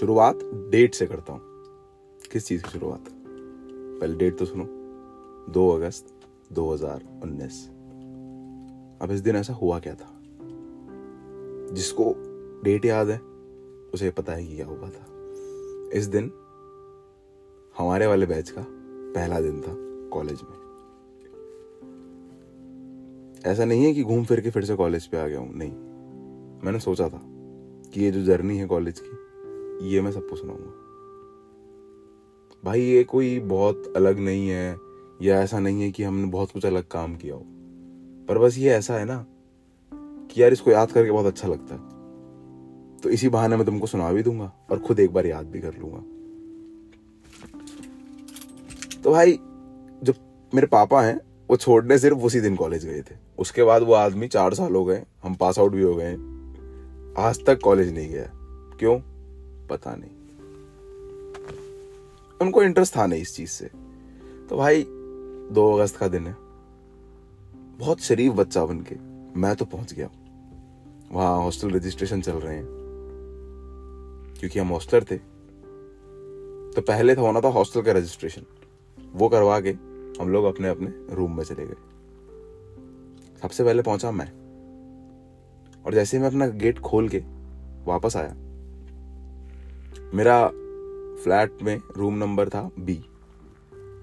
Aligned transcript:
शुरुआत 0.00 0.36
डेट 0.44 0.94
से 0.94 1.06
करता 1.06 1.32
हूँ। 1.32 1.40
किस 2.32 2.46
चीज़ 2.46 2.62
की 2.62 2.70
शुरुआत? 2.70 3.04
पहले 4.00 4.16
डेट 4.16 4.38
तो 4.38 4.44
सुनो। 4.44 4.64
दो 5.52 5.70
अगस्त 5.70 6.14
2019 6.52 7.68
अब 9.02 9.08
इस 9.10 9.20
दिन 9.20 9.36
ऐसा 9.36 9.52
हुआ 9.52 9.78
क्या 9.78 9.94
था? 9.94 10.20
जिसको 11.74 12.14
डेट 12.64 12.84
याद 12.84 13.08
है, 13.08 13.20
उसे 13.94 14.10
पता 14.10 14.32
है 14.32 14.46
क्या 14.46 14.66
हुआ 14.66 14.88
था। 14.88 15.06
इस 15.94 16.06
दिन 16.06 16.32
हमारे 17.78 18.06
वाले 18.06 18.26
बैच 18.26 18.50
का 18.50 18.66
पहला 19.14 19.40
दिन 19.40 19.60
था 19.60 19.74
कॉलेज 20.12 20.38
में। 20.42 20.66
ऐसा 23.52 23.64
नहीं 23.64 23.84
है 23.84 23.94
कि 23.94 24.02
घूम 24.02 24.24
फिर 24.24 24.40
के 24.40 24.50
फिर 24.50 24.64
से 24.64 24.76
कॉलेज 24.76 25.06
पे 25.06 25.16
आ 25.16 25.26
गया 25.26 25.38
हूँ, 25.38 25.54
नहीं। 25.54 25.72
मैंने 26.64 26.80
सोचा 26.80 27.08
था 27.08 27.22
कि 27.94 28.00
ये 28.00 28.10
जो 28.10 28.22
जर्नी 28.22 28.58
है 28.58 28.66
कॉलेज 28.66 29.00
की 29.00 29.25
ये 29.86 30.00
मैं 30.00 30.12
सबको 30.12 30.36
सुनाऊँगा। 30.36 30.72
भाई, 32.64 32.80
ये 32.80 33.04
कोई 33.04 33.38
बहुत 33.40 33.92
अलग 33.96 34.18
नहीं 34.18 34.48
है, 34.48 34.76
या 35.22 35.42
ऐसा 35.42 35.58
नहीं 35.58 35.82
है 35.82 35.90
कि 35.90 36.02
हमने 36.02 36.26
बहुत 36.26 36.50
कुछ 36.50 36.66
अलग 36.66 36.88
काम 36.88 37.16
किया 37.16 37.34
हो। 37.34 37.42
पर 38.28 38.38
बस 38.38 38.58
ये 38.58 38.70
ऐसा 38.70 38.94
है 38.94 39.04
ना, 39.04 39.26
कि 40.30 40.42
यार 40.42 40.52
इसको 40.52 40.70
याद 40.70 40.92
करके 40.92 41.10
बहुत 41.10 41.26
अच्छा 41.26 41.48
लगता 41.48 41.74
है। 41.74 41.80
तो 43.02 43.08
इसी 43.08 43.28
बहाने 43.28 43.56
मैं 43.56 43.66
तुमको 43.66 43.86
सुना 43.86 44.12
भी 44.12 44.22
दूँगा 44.22 44.52
और 44.70 44.78
खुद 44.78 45.00
एक 45.00 45.12
बार 45.12 45.26
याद 45.26 45.46
भी 45.46 45.60
कर 45.60 45.74
लूँगा। 45.74 45.98
तो 49.02 49.10
भाई 49.10 49.38
जो 50.02 50.12
मेरे 50.54 50.66
पापा 50.66 51.02
हैं, 51.02 51.20
वो 51.50 51.56
छोड़ने 51.56 51.98
सिर्फ़ 51.98 52.18
उसी 52.18 52.40
दिन 52.40 52.56
कॉलेज 52.56 52.86
गए 52.86 53.00
थे। 53.00 53.14
उसके 53.38 53.62
बाद 53.62 53.82
वो 53.82 53.92
आदमी 53.92 54.28
चार 54.28 54.54
साल 54.54 54.74
हो 54.74 54.84
गए, 54.84 55.02
हम 55.22 55.34
पास 55.34 55.58
आउट 55.58 55.72
भी 55.72 55.82
हो 55.82 55.94
गए 55.94 56.12
आज 57.18 57.44
तक 57.46 57.60
कॉलेज 57.64 57.94
नहीं 57.94 58.08
गया। 58.08 58.30
क्यों? 58.78 58.98
पता 59.70 59.96
नहीं। 59.96 60.10
उनको 62.40 62.62
इंटरेस्ट 62.62 62.96
था 62.96 63.06
नहीं 63.06 63.22
इस 63.22 63.36
चीज़ 63.36 63.50
से। 63.50 63.70
तो 64.50 64.56
भाई, 64.56 64.86
दो 65.52 65.74
अगस्त 65.74 65.96
का 65.96 66.08
दिन 66.08 66.26
है। 66.26 66.36
बहुत 67.78 68.00
शरीफ 68.00 68.32
बच्चा 68.32 68.64
बन 68.64 68.80
के 68.80 68.94
मैं 69.40 69.56
तो 69.56 69.64
पहुँच 69.64 69.92
गया 69.92 70.10
वहाँ 71.12 71.42
हॉस्टल 71.42 71.70
रजिस्ट्रेशन 71.70 72.20
चल 72.20 72.32
रहे 72.32 72.56
हैं। 72.56 72.66
क्योंकि 74.40 74.58
हम 74.58 74.68
हॉस्टलर 74.68 75.04
थे। 75.04 75.18
तो 76.72 76.82
पहले 76.82 77.16
था 77.16 77.20
होना 77.20 77.40
था 77.40 77.48
हॉस्टल 77.48 77.82
का 77.82 77.92
रजिस्ट्रेशन 77.92 78.42
वो 79.12 79.28
करवा 79.28 79.60
के 79.60 79.70
हम 80.22 80.28
लोग 80.28 80.44
अपने 80.44 80.68
अपने 80.68 81.14
रूम 81.14 81.36
में 81.36 81.44
चले 81.44 81.66
गए। 81.66 81.74
सबसे 83.42 83.64
पहले 83.64 83.82
पहुँचा 83.82 84.10
मैं। 84.10 84.46
और 85.86 85.94
जैसे 85.94 86.18
मैं 86.18 86.26
अपना 86.26 86.46
गेट 86.46 86.78
खोल 86.78 87.08
के 87.08 87.18
वापस 87.84 88.16
आया 88.16 88.45
मेरा 90.14 90.48
फ्लैट 91.22 91.62
में 91.62 91.80
रूम 91.96 92.14
नंबर 92.14 92.48
था 92.48 92.70
बी 92.78 93.04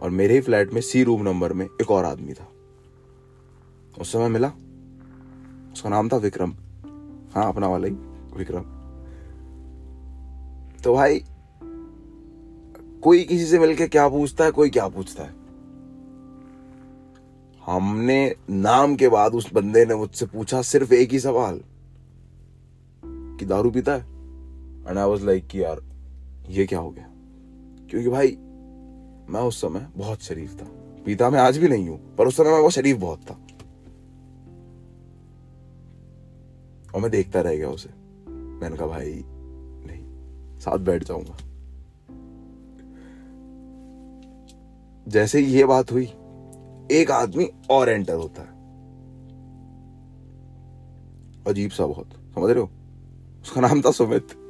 और 0.01 0.09
मेरे 0.09 0.33
ही 0.33 0.41
फ्लैट 0.41 0.73
में 0.73 0.81
सी 0.81 1.03
रूम 1.03 1.21
नंबर 1.21 1.53
में 1.53 1.65
एक 1.65 1.91
और 1.91 2.05
आदमी 2.05 2.33
था। 2.33 2.47
उस 4.01 4.11
समय 4.11 4.29
मिला। 4.29 4.47
उसका 5.73 5.89
नाम 5.89 6.09
था 6.09 6.17
विक्रम। 6.17 6.51
हाँ 7.35 7.49
अपना 7.49 7.67
वाला 7.67 7.87
ही, 7.87 7.93
विक्रम। 8.37 8.61
तो 10.83 10.93
भाई, 10.93 11.25
कोई 13.03 13.23
किसी 13.23 13.45
से 13.45 13.59
मिलके 13.59 13.87
क्या 13.87 14.09
पूछता 14.09 14.45
है, 14.45 14.51
कोई 14.51 14.69
क्या 14.69 14.87
पूछता 14.87 15.23
है? 15.23 15.33
हमने 17.65 18.35
नाम 18.49 18.95
के 18.95 19.09
बाद 19.09 19.33
उस 19.33 19.53
बंदे 19.53 19.85
ने 19.85 19.95
मुझसे 19.95 20.25
पूछा 20.25 20.61
सिर्फ़ 20.61 20.93
एक 20.93 21.11
ही 21.11 21.19
सवाल 21.19 21.61
कि 23.05 23.45
दारू 23.45 23.71
पीता 23.71 23.93
है? 23.93 24.01
एंड 24.89 24.97
आई 24.97 25.09
वाज 25.09 25.23
लाइक 25.23 25.47
कि 25.47 25.63
यार 25.63 25.92
ये 26.49 26.65
क्या 26.65 26.79
हो 26.79 26.91
गया? 26.91 27.09
क्योंकि 27.89 28.09
भाई, 28.09 28.37
मैं 29.29 29.41
उस 29.41 29.61
समय 29.61 29.87
बहुत 29.95 30.21
शरीफ 30.21 30.61
था। 30.61 30.65
पीता 31.05 31.29
मैं 31.29 31.39
आज 31.39 31.57
भी 31.57 31.67
नहीं 31.67 31.89
हूँ, 31.89 32.15
पर 32.15 32.27
उस 32.27 32.37
समय 32.37 32.51
मैं 32.51 32.59
वो 32.59 32.69
शरीफ 32.69 32.97
बहुत 32.97 33.19
था। 33.31 33.33
और 36.95 37.01
मैं 37.01 37.11
देखता 37.11 37.41
रह 37.41 37.55
गया 37.55 37.69
उसे। 37.69 37.89
मैंने 38.31 38.77
कहा, 38.77 38.87
भाई, 38.87 39.23
नहीं, 39.87 40.05
साथ 40.59 40.77
बैठ 40.77 41.03
जाऊँगा। 41.03 41.37
जैसे 45.07 45.39
ही 45.39 45.45
ये 45.45 45.65
बात 45.65 45.91
हुई, 45.91 46.05
एक 46.91 47.05
आदमी 47.11 47.49
और 47.69 47.89
एंटर 47.89 48.13
होता 48.13 48.41
है। 48.41 48.53
अजीब 51.47 51.71
सा 51.71 51.85
बहुत, 51.85 52.09
समझ 52.35 52.51
रहे 52.51 52.63
हो? 52.63 52.69
उसका 53.41 53.61
नाम 53.61 53.81
था 53.81 53.91
सुमित। 53.91 54.42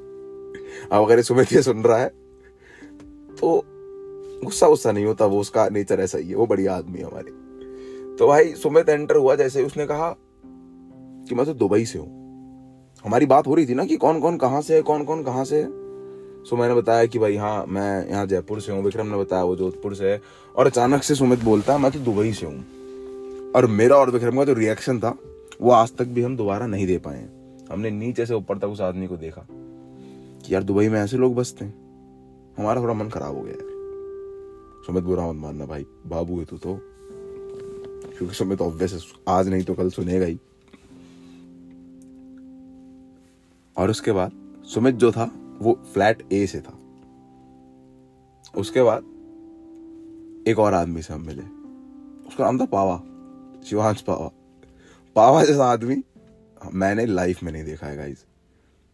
अब 0.91 1.03
अगर 1.03 1.21
सुमित 1.21 1.53
ये 1.53 1.61
सुन 1.61 1.83
रहा 1.83 1.97
है 1.97 2.07
तो 3.39 3.63
गुस्सा 4.43 4.67
गुस्सा 4.67 4.91
नहीं 4.91 5.05
होता, 5.05 5.25
वो 5.25 5.39
उसका 5.39 5.67
नेचर 5.69 5.99
ऐसा 5.99 6.17
ही 6.17 6.29
है, 6.29 6.35
वो 6.35 6.45
बढ़िया 6.45 6.75
आदमी 6.75 6.99
है 6.99 7.05
हमारी। 7.05 7.31
तो 8.17 8.27
भाई, 8.27 8.53
सुमित 8.53 8.89
एंटर 8.89 9.15
हुआ, 9.15 9.35
जैसे 9.35 9.63
उसने 9.63 9.85
कहा 9.85 10.15
कि 11.27 11.35
मैं 11.35 11.45
तो 11.45 11.53
दुबई 11.53 11.85
से 11.85 11.99
हूँ। 11.99 12.07
हमारी 13.05 13.25
बात 13.25 13.47
हो 13.47 13.55
रही 13.55 13.65
थी 13.65 13.73
ना 13.73 13.85
कि 13.85 13.95
कौन 13.97 14.19
कौन 14.19 14.37
कहाँ 14.37 14.61
से 14.61 14.75
है, 14.75 14.81
कौन 14.81 15.03
कौन 15.03 15.23
कहाँ 15.23 15.45
से 15.45 15.61
है? 15.61 15.67
सो 16.43 16.55
मैंने 16.55 16.73
बताया 16.73 17.05
कि 17.05 17.19
भाई 17.19 17.35
हाँ 17.35 17.65
मैं 17.65 18.09
यहाँ 18.09 18.25
जयपुर 18.25 18.61
से 18.61 18.71
हूँ, 18.71 18.83
विक्रम 18.83 19.07
ने 19.07 19.17
बताया 19.17 19.43
वो 19.43 19.55
जोधपुर 19.55 19.95
से 19.95 20.11
है। 20.11 20.21
और 20.55 20.67
अचानक 20.67 21.03
से 21.03 21.15
सुमित 21.15 21.43
बोलता 21.43 21.73
है 21.73 21.79
मैं 21.79 21.91
तो 21.91 21.99
दुबई 21.99 22.33
से 22.33 22.45
हूँ। 22.45 23.51
और 23.55 23.65
मेरा 23.65 23.95
और 23.95 24.11
विक्रम 24.11 24.37
का 24.37 24.45
जो 24.45 24.53
रिएक्शन 24.53 24.99
था, 24.99 25.17
वो 25.61 25.71
आज 25.71 25.95
तक 25.97 26.05
भी 26.05 26.21
हम 26.21 26.37
दोबारा 26.37 26.67
नहीं 26.67 26.87
दे 26.87 26.97
पाए 26.97 27.27
हमने 27.71 27.91
नीचे 27.91 28.25
से 28.25 28.33
ऊपर 28.33 28.57
तक 28.57 28.67
उस 28.67 28.81
आदमी 28.81 29.07
को 29.07 29.17
देखा। 29.17 29.45
कि 30.45 30.53
यार 30.53 30.63
दुबई 30.63 30.89
में 30.89 30.99
ऐसे 30.99 31.17
लोग 31.17 31.35
बसते 31.35 31.65
हैं। 31.65 31.83
हमारा 32.59 32.81
थोड़ा 32.81 32.93
मन 32.93 33.09
खराब 33.09 33.35
हो 33.35 33.41
गया 33.41 33.53
यार 33.53 33.73
सुमित 34.85 35.03
बुरा 35.03 35.31
मत 35.31 35.35
मानना 35.35 35.65
भाई। 35.65 35.83
बाबू 35.83 36.39
है 36.39 36.45
तू 36.45 36.57
तो। 36.57 36.79
क्योंकि 38.17 38.35
सुमित 38.35 38.61
ऑब्वियस 38.61 39.13
आज 39.27 39.49
नहीं 39.49 39.63
तो 39.63 39.73
कल 39.73 39.89
सुनेगा 39.89 40.25
ही। 40.25 40.39
और 43.77 43.89
उसके 43.89 44.11
बाद, 44.11 44.31
सुमित 44.65 44.95
जो 44.95 45.11
था, 45.11 45.57
वो 45.61 45.83
फ्लैट 45.93 46.27
ए 46.33 46.47
से 46.47 46.61
था। 46.61 46.79
उसके 48.57 48.83
बाद, 48.83 49.03
एक 50.47 50.59
और 50.59 50.73
आदमी 50.73 51.01
से 51.01 51.13
हम 51.13 51.21
मिले। 51.21 51.41
उसका 52.27 52.43
नाम 52.43 52.59
था 52.59 52.65
पावा। 52.65 52.97
शिवांश 53.65 54.01
पावा। 54.01 54.31
पावा 55.15 55.45
जैसा 55.45 55.65
आदमी 55.65 56.03
मैंने 56.73 57.05
लाइफ 57.05 57.43
में 57.43 57.51
नहीं 57.51 57.63
देखा 57.63 57.87
है 57.87 57.97
गाइस 57.97 58.25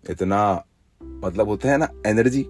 इतना 0.10 0.66
मतलब 1.04 1.48
होता 1.48 1.70
है 1.70 1.78
ना 1.78 1.88
एनर्जी 2.08 2.46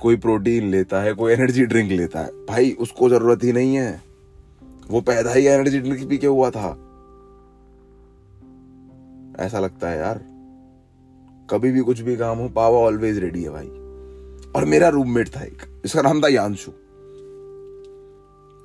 कोई 0.00 0.16
प्रोटीन 0.16 0.64
लेता 0.64 1.00
है, 1.00 1.12
कोई 1.12 1.32
एनर्जी 1.32 1.66
ड्रिंक 1.66 1.90
लेता 1.90 2.20
है। 2.20 2.28
भाई, 2.28 2.72
उसको 2.72 3.08
ज़रूरत 3.08 3.44
ही 3.44 3.52
नहीं 3.52 3.76
है। 3.76 4.02
वो 4.90 5.00
पैदा 5.00 5.32
ही 5.32 5.46
एनर्जी 5.46 5.78
ड्रिंक 5.80 6.08
पी 6.08 6.18
के 6.18 6.26
हुआ 6.26 6.50
था। 6.50 6.70
ऐसा 9.44 9.60
लगता 9.60 9.90
है 9.90 9.98
यार। 9.98 10.18
कभी 11.50 11.72
भी 11.72 11.80
कुछ 11.80 12.00
भी 12.00 12.16
काम 12.16 12.38
हो 12.38 12.48
पावा 12.48 12.78
ऑलवेज 12.78 13.18
रेडी 13.18 13.42
है 13.42 13.50
भाई। 13.50 13.68
और 14.56 14.64
मेरा 14.64 14.88
रूममेट 14.88 15.28
था 15.28 15.40
एक। 15.40 15.82
इसका 15.84 16.02
नाम 16.02 16.22
था 16.22 16.28
यांशु 16.28 16.70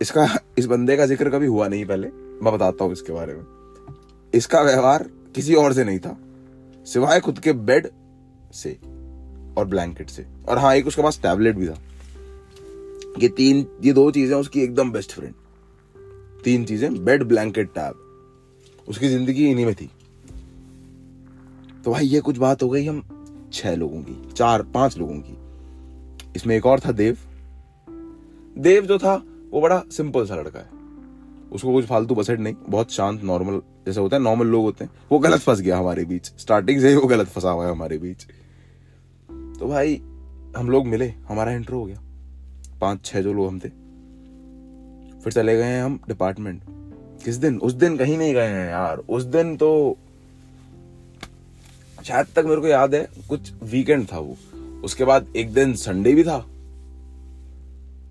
इसका, 0.02 0.40
इस 0.58 0.66
बंदे 0.66 0.98
का 0.98 1.06
ज़िक्र 1.06 1.30
कभी 1.30 1.46
हुआ 1.46 1.68
नहीं 1.68 1.86
पहले। 1.86 2.08
मैं 2.44 2.54
बताता 2.54 2.84
हूँ 2.84 2.94
इसके 2.94 3.14
बारे 3.14 3.34
में। 3.34 3.46
इसका 4.34 4.62
व्यवहार 4.62 5.10
किसी 5.36 5.56
और 5.56 5.74
से 5.74 5.84
नहीं 5.84 6.00
था। 6.00 6.18
सिवाय 6.86 7.20
खुद 7.20 7.40
के 7.40 7.54
बेड 7.54 7.88
से 8.54 8.78
और 9.58 9.66
ब्लैंकेट 9.66 10.10
से। 10.10 10.26
और 10.50 10.58
हाँ 10.58 10.76
एक 10.76 10.88
उसके 10.88 11.02
पास 11.02 11.20
टैबलेट 11.22 11.56
भी 11.56 11.68
था। 11.68 11.78
ये 13.20 13.28
तीन, 13.28 13.66
ये 13.84 13.94
दो 13.94 14.10
चीज़ें 14.12 14.36
उसकी 14.38 14.62
एकदम 14.62 14.92
बेस्ट 14.92 15.12
फ्रेंड 15.12 15.34
तीन 16.44 16.66
चीज़ें 16.66 17.04
बेड 17.06 17.24
ब्लैंकेट 17.24 17.70
टैब 17.70 18.86
उसकी 18.88 19.08
ज़िंदगी 19.08 19.50
इन्हीं 19.50 19.66
में 19.66 19.74
थी। 19.76 19.90
तो 21.86 21.92
भाई, 21.92 22.06
ये 22.06 22.20
कुछ 22.22 22.38
बात 22.38 22.64
हो 22.64 22.70
गई 22.70 22.86
हम 22.86 23.04
छह 23.54 23.76
लोगों 23.76 24.02
की, 24.02 24.16
चार, 24.34 24.62
पाँच 24.64 24.98
लोगों 24.98 25.16
की। 25.16 25.38
इसमें 26.36 26.56
एक 26.56 26.66
और 26.66 26.80
था 26.80 26.92
देव। 26.92 27.18
देव 28.58 28.86
जो 28.86 28.98
था, 28.98 29.16
वो 29.52 29.62
बड़ा 29.62 29.84
सिंपल 29.92 30.26
सा 30.26 30.36
लड़का 30.36 30.60
है। 30.60 30.70
उसको 31.52 31.74
कुछ 31.74 31.86
फालतू 31.86 32.16
बसट 32.16 32.40
नहीं, 32.40 32.56
बहुत 32.70 32.92
शांत 32.92 33.24
नॉर्मल 33.24 33.62
जैसे 33.86 34.00
होता 34.00 34.18
है 34.18 34.24
नॉर्मल 34.24 34.48
लोग 34.48 34.64
होते 34.64 34.86
हैं। 34.86 34.92
वो 35.12 35.20
गलत 35.20 35.40
फंस 35.40 35.62
गया 35.62 35.78
हमारे 35.78 36.06
बीच। 36.06 36.32
स्टार्टिंग 36.38 36.82
से 36.82 36.90
ही 36.90 36.96
वो 36.96 37.08
गलत 37.08 37.28
फंसा 37.28 37.52
हुआ 37.52 37.66
है 37.66 37.72
हमारे 37.72 37.98
बीच। 37.98 38.26
तो 39.62 39.68
भाई, 39.68 39.96
हम 40.58 40.70
लोग 40.70 40.88
मिले, 40.88 41.14
हमारा 41.28 41.52
इंटर 41.52 41.74
हो 41.74 41.86
गया। 41.86 42.02
पाँच, 42.82 43.06
छह 43.06 43.22
जो 43.22 43.34
लोग 43.34 43.48
हम 43.48 43.60
थे। 43.60 43.70
फिर 45.22 45.34
चले 45.34 45.58
गए 45.58 45.80
हम 45.80 46.00
डिपार्टमेंट 46.08 46.62
किस 47.26 47.36
दिन? 47.36 47.58
उस 47.58 47.74
दिन 47.74 47.98
कहीं 47.98 48.18
नहीं 48.18 48.34
गए 48.34 48.48
हैं 48.48 48.70
यार। 48.70 48.98
उस 48.98 49.24
दिन 49.24 49.58
तो 49.58 49.98
शायद 52.04 52.26
तक 52.36 52.46
मेरे 52.46 52.62
को 52.62 52.68
याद 52.68 52.96
है, 52.96 53.08
कुछ 53.30 53.54
वीकेंड 53.64 54.08
था 54.14 54.20
वो। 54.20 54.38
उसके 54.84 55.04
बाद 55.04 55.28
एक 55.36 55.54
दिन 55.54 55.74
संडे 55.74 56.14
भी 56.14 56.24
था। 56.24 56.46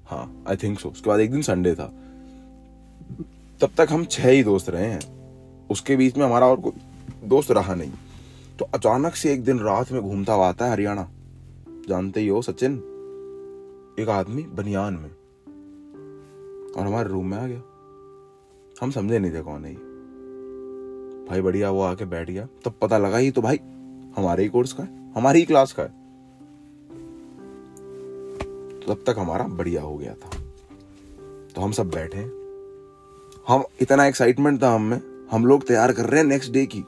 हाँ 0.06 0.44
आई 0.48 0.56
थिंक 0.56 0.80
सो 0.80 0.88
उसके 0.88 1.10
बाद 1.10 1.20
एक 1.20 1.30
दिन 1.30 1.42
संडे 1.42 1.74
था। 1.74 1.92
तब 3.60 3.70
तक 3.76 3.88
हम 3.90 4.04
छह 4.04 4.28
ही 4.28 4.44
दोस्त 4.44 4.70
रहे 4.70 4.86
हैं। 4.86 5.00
उसके 5.70 5.96
बीच 5.96 6.16
में 6.16 6.26
हमारा 6.26 6.46
और 6.46 6.60
कोई 6.60 6.72
दोस्त 7.28 7.50
रहा 7.50 7.74
नहीं। 7.74 7.92
तो 8.58 8.64
अचानक 8.64 9.14
से 9.14 9.32
एक 9.32 9.44
दिन 9.44 9.58
रात 9.58 9.92
में 9.92 10.02
घूमता 10.02 10.32
हुआ 10.32 10.48
आता 10.48 10.64
है 10.64 10.70
हरियाणा। 10.70 11.08
जानते 11.90 12.20
ही 12.20 12.28
हो 12.28 12.42
सचिन? 12.42 12.76
एक 13.98 14.08
आदमी 14.08 14.42
बनियान 14.42 14.94
में। 14.94 15.10
और 16.72 16.86
हमारे 16.86 17.08
रूम 17.08 17.30
में 17.30 17.38
आ 17.38 17.46
गया। 17.46 17.62
हम 18.82 18.90
समझे 18.90 19.18
नहीं 19.18 19.32
थे 19.32 19.40
कौन 19.40 19.64
है 19.64 19.74
भाई 21.26 21.40
बढ़िया, 21.40 21.70
वो 21.70 21.82
आके 21.82 22.04
बैठ 22.04 22.30
गया। 22.30 22.48
तब 22.64 22.74
पता 22.82 22.98
लगा 22.98 23.16
ही 23.16 23.30
तो 23.30 23.42
भाई 23.42 23.56
हमारे 24.16 24.42
ही 24.42 24.48
कोर्स 24.48 24.72
का 24.72 24.82
है, 24.82 25.12
हमारी 25.12 25.38
ही 25.38 25.44
क्लास 25.44 25.72
का 25.72 25.82
है। 25.82 25.88
तो 28.80 28.94
तब 28.94 29.00
तक 29.06 29.16
हमारा 29.18 29.44
बढ़िया 29.44 29.82
हो 29.82 29.98
गया 29.98 30.14
था। 30.14 30.30
तो 31.54 31.60
हम 31.60 31.72
सब 31.72 31.90
बैठे। 31.90 32.18
हम, 33.48 33.64
इतना 33.80 34.06
एक्साइटमेंट 34.06 34.62
था 34.62 34.74
हम 34.74 34.82
में। 34.82 35.28
हम 35.30 35.46
लोग 35.46 35.66
तैयार 35.66 35.92
कर 35.92 36.06
रहे 36.06 36.20
हैं 36.20 36.26
नेक्स्ट 36.26 36.52
डे 36.52 36.66
की। 36.66 36.84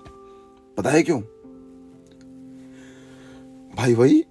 पता 0.76 0.90
है 0.90 1.02
क्यों? 1.02 1.20
भाई 3.76 3.94
वही 3.94 4.24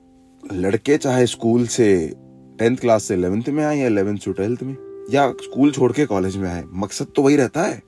लड़के 0.51 0.97
चाहे 0.97 1.25
स्कूल 1.27 1.67
से 1.67 2.15
टेंथ 2.59 2.77
क्लास 2.77 3.03
से 3.03 3.13
इलेवेंथ 3.13 3.49
में 3.49 3.63
आए 3.63 3.77
या 3.77 3.87
इलेवेंथ 3.87 4.17
से 4.17 4.33
ट्वेल्थ 4.33 4.63
में, 4.63 4.75
या 5.11 5.31
स्कूल 5.31 5.71
छोड़ 5.71 5.91
के 5.91 6.05
कॉलेज 6.05 6.37
में 6.37 6.49
आए, 6.49 6.63
मकसद 6.73 7.07
तो 7.15 7.21
वही 7.21 7.35
रहता 7.35 7.63
है 7.63 7.81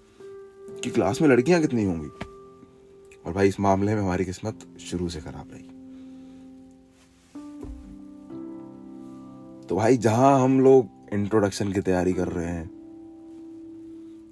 कि 0.84 0.90
क्लास 0.90 1.22
में 1.22 1.30
लड़कियाँ 1.30 1.62
कितनी 1.62 1.84
होंगी। 1.84 2.08
और 3.26 3.34
भाई, 3.34 3.48
इस 3.48 3.60
मामले 3.60 3.96
में 3.96 4.02
हमारी 4.02 4.26
किस्मत 4.26 4.60
शुरू 4.80 5.10
से 5.10 5.20
खराब 5.20 5.50
रही। 5.54 5.64
तो 9.68 9.76
भाई, 9.76 9.98
जहाँ 9.98 10.44
हम 10.44 10.60
लोग 10.62 10.90
इंट्रोडक्शन 11.14 11.72
की 11.72 11.82
तैयारी 11.82 12.14
कर 12.14 12.28
रहे 12.28 12.46
हैं 12.46 12.70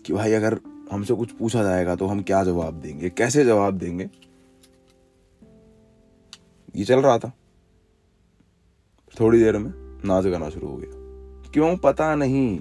कि 0.06 0.13
भाई, 0.13 0.34
अगर 0.34 0.60
हमसे 0.92 1.13
कुछ 1.13 1.31
पूछा 1.31 1.63
जाएगा 1.63 1.95
तो 1.95 2.06
हम 2.06 2.22
क्या 2.22 2.44
जवाब 2.44 2.74
देंगे, 2.74 3.10
कैसे 3.10 3.44
जवाब 3.45 3.77
देंगे? 3.77 4.10
ये 6.75 6.86
चल 6.86 7.00
रहा 7.00 7.18
था। 7.18 7.31
थोड़ी 9.21 9.39
देर 9.39 9.57
में 9.57 9.73
नाच 10.06 10.25
गाना 10.25 10.50
शुरू 10.50 10.68
हो 10.68 10.77
गया। 10.77 11.01
क्यों? 11.51 11.77
पता 11.77 12.15
नहीं। 12.15 12.59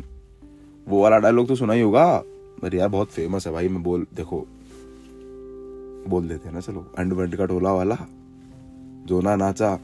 वो 0.88 1.02
वाला 1.02 1.18
डायलॉग 1.18 1.48
तो 1.48 1.54
सुना 1.54 1.72
ही 1.72 1.80
होगा। 1.80 2.24
अरे 2.64 2.78
यार, 2.78 2.88
बहुत 2.88 3.08
फ़ेमस 3.08 3.46
है 3.46 3.52
भाई। 3.52 3.68
मैं 3.68 3.82
बोल, 3.82 4.06
देखो, 4.14 4.46
बोल 6.08 6.28
देते 6.28 6.48
हैं 6.48 6.54
ना 6.54 6.60
चलो। 6.60 6.92
अंड 6.98 7.12
बंड 7.12 7.36
का 7.36 7.46
टोला 7.46 7.72
वाला 7.72 7.98
जो 9.06 9.20
ना 9.20 9.36
नाचा, 9.36 9.76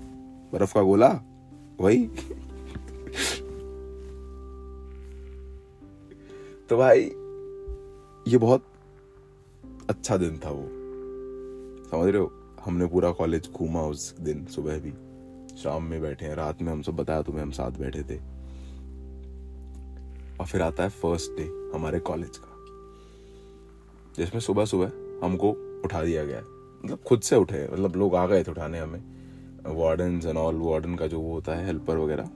बर्फ़ 0.52 0.74
का 0.74 0.82
गोला, 0.82 1.20
वही। 1.80 2.06
तो 6.68 6.76
भाई, 6.76 7.00
ये 8.32 8.38
बहुत 8.38 8.64
अच्छा 9.90 10.16
दिन 10.16 10.40
था 10.44 10.50
वो। 10.50 10.68
समझ 11.90 12.08
रहे 12.08 12.22
हो? 12.22 12.32
हमने 12.64 12.86
पूरा 12.86 13.10
कॉलेज 13.10 13.50
घूमा 13.56 13.82
उस 13.82 14.20
दिन, 14.20 14.44
सुबह 14.44 14.78
भी। 14.78 14.92
शाम 15.62 15.82
में 15.82 16.00
बैठे 16.00 16.26
हैं, 16.26 16.34
रात 16.34 16.62
में 16.62 16.72
हम 16.72 16.82
सब 16.82 16.96
बताया 16.96 17.22
तुम्हें 17.22 17.42
हम 17.42 17.50
साथ 17.50 17.70
बैठे 17.70 18.02
थे। 18.02 18.18
और 20.40 20.46
फिर 20.46 20.62
आता 20.62 20.82
है 20.82 20.88
फ़र्स्ट 20.88 21.30
डे 21.30 21.42
हमारे 21.74 21.98
कॉलेज 22.00 22.36
का। 22.36 22.52
जिसमें 24.16 24.40
सुबह 24.40 24.64
सुबह 24.64 24.86
हमको 25.26 25.50
उठा 25.84 26.02
दिया 26.04 26.24
गया 26.24 26.40
मतलब 26.84 26.98
खुद 27.06 27.20
से 27.20 27.36
उठे 27.36 27.72
मतलब 27.72 27.96
लोग 27.96 28.16
आ 28.16 28.26
गए 28.26 28.44
थे 28.44 28.50
उठाने 28.50 28.78
हमें। 28.78 29.02
वार्डन 29.66 30.20
एंड 30.26 30.36
ऑल 30.36 30.56
वार्डन 30.56 30.94
का 30.94 31.06
जो 31.06 31.20
वो 31.20 31.32
होता 31.34 31.54
है 31.54 31.66
हेल्पर 31.66 31.96
वगैरह। 31.96 32.30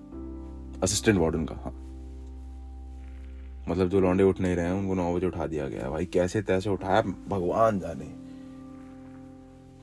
असिस्टेंट 0.82 1.18
वार्डन 1.18 1.44
का 1.44 1.54
हाँ। 1.54 1.72
मतलब 3.68 3.88
जो 3.88 4.00
लौंडे 4.00 4.24
उठ 4.24 4.40
नहीं 4.40 4.56
रहे 4.56 4.64
हैं, 4.64 4.72
उनको 4.72 4.94
नौ 4.94 5.14
बजे 5.14 5.26
उठा 5.26 5.46
दिया 5.46 5.68
गया 5.68 5.90
भाई 5.90 6.06
कैसे 6.06 6.42
तैसे 6.42 6.70
उठाया? 6.70 7.02
भगवान 7.02 7.80
जाने। 7.80 8.04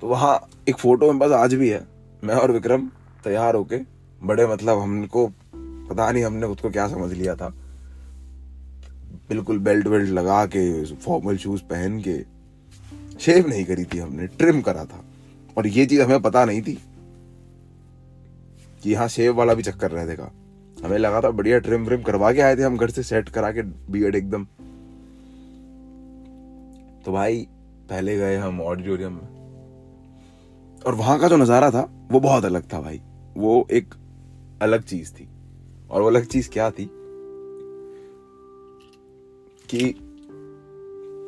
तो 0.01 0.07
वहाँ 0.07 0.48
एक 0.69 0.78
फ़ोटो 0.78 1.06
में 1.06 1.19
बस 1.19 1.31
आज 1.31 1.54
भी 1.54 1.69
है। 1.69 1.88
मैं 2.24 2.36
और 2.36 2.51
विक्रम 2.51 2.92
तैयार 3.27 3.56
होके 3.56 3.77
बड़े 4.24 4.47
मतलब 4.47 4.79
हमको 4.79 5.27
पता 5.89 6.12
नहीं 6.12 6.24
हमने 6.24 6.47
खुद 6.47 6.59
को 6.59 6.69
क्या 6.69 6.88
समझ 6.88 7.12
लिया 7.13 7.35
था। 7.35 7.50
बिल्कुल 9.29 9.59
बेल्ट 9.59 9.88
वेल्ट 9.88 10.09
लगा 10.09 10.45
के 10.45 10.95
फॉर्मल 10.95 11.38
शूज़ 11.38 11.62
पहन 11.62 12.00
के 12.07 12.18
शेव 13.19 13.47
नहीं 13.47 13.65
करी 13.65 13.83
थी 13.83 13.97
हमने 13.97 14.27
ट्रिम 14.27 14.62
करा 14.62 14.85
था। 14.85 15.03
और 15.57 15.68
ये 15.68 15.85
चीज़ 15.85 16.01
हमें 16.01 16.21
पता 16.21 16.45
नहीं 16.45 16.62
थी 16.62 16.74
कि 18.83 18.91
यहाँ 18.91 19.07
शेव 19.07 19.35
वाला 19.35 19.53
भी 19.53 19.63
चक्कर 19.63 19.91
रह 19.91 20.06
देगा। 20.06 20.31
हमें 20.83 20.97
लगा 20.97 21.21
था 21.21 21.29
बढ़िया 21.29 21.59
ट्रिम 21.59 21.85
व्रिम 21.85 22.01
करवा 22.01 22.31
के 22.31 22.41
आए 22.41 22.56
थे 22.56 22.62
हम 22.62 22.77
घर 22.77 22.89
से 22.89 23.03
सेट 23.03 23.29
करा 23.29 23.51
के 23.51 23.62
बीएड 23.91 24.15
एकदम। 24.15 24.44
तो 27.06 27.12
भाई, 27.12 27.47
पहले 27.89 28.18
गए 28.18 28.38
हम 28.38 28.62
ऑडिटोरियम 28.62 29.13
में। 29.13 29.27
और 30.88 30.95
वहाँ 30.95 31.19
का 31.19 31.27
जो 31.27 31.38
नज़ारा 31.38 31.71
था, 31.71 32.07
वो 32.12 32.19
बहुत 32.19 32.45
अलग 32.45 32.74
था 32.74 32.81
भाई। 32.81 33.01
वो 33.38 33.68
एक 33.72 33.94
अलग 34.62 34.84
चीज़ 34.84 35.13
थी। 35.13 35.28
और 35.92 36.01
वो 36.01 36.07
अलग 36.07 36.25
चीज़ 36.25 36.50
क्या 36.50 36.72
थी? 36.72 36.92
कि 39.69 39.95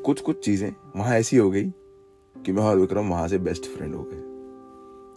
कुछ 0.06 0.22
कुछ 0.22 0.46
चीज़ें 0.46 0.76
वहाँ 0.96 1.16
ऐसी 1.16 1.38
हो 1.38 1.52
गई 1.52 1.70
कि 2.36 2.52
मैं 2.52 2.64
और 2.64 2.80
विक्रम 2.80 3.10
वहाँ 3.10 3.28
से 3.28 3.38
बेस्ट 3.38 3.66
फ्रेंड 3.66 3.96
हो 3.96 4.04
गए। 4.04 4.22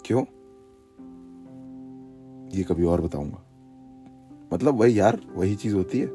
क्यों? 0.07 0.23
ये 2.59 2.65
कभी 2.65 2.85
और 2.85 3.01
बताऊँगा। 3.01 3.43
मतलब 4.53 4.75
वही 4.75 4.99
यार, 4.99 5.21
वही 5.35 5.57
चीज़ 5.57 5.75
होती 5.75 5.99
है 5.99 6.09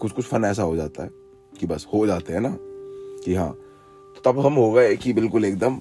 कुछ 0.00 0.12
कुछ 0.12 0.24
फन 0.24 0.44
ऐसा 0.44 0.62
हो 0.62 0.76
जाता 0.76 1.02
है 1.02 1.10
कि 1.60 1.66
बस 1.66 1.86
हो 1.94 2.06
जाते 2.06 2.32
हैं 2.32 2.40
ना, 2.40 2.56
कि 3.24 3.34
हाँ 3.34 3.52
तो 4.16 4.32
तब 4.32 4.40
हम 4.40 4.54
हो 4.54 4.72
गए 4.72 4.96
कि 4.96 5.12
बिल्कुल 5.12 5.44
एकदम 5.44 5.78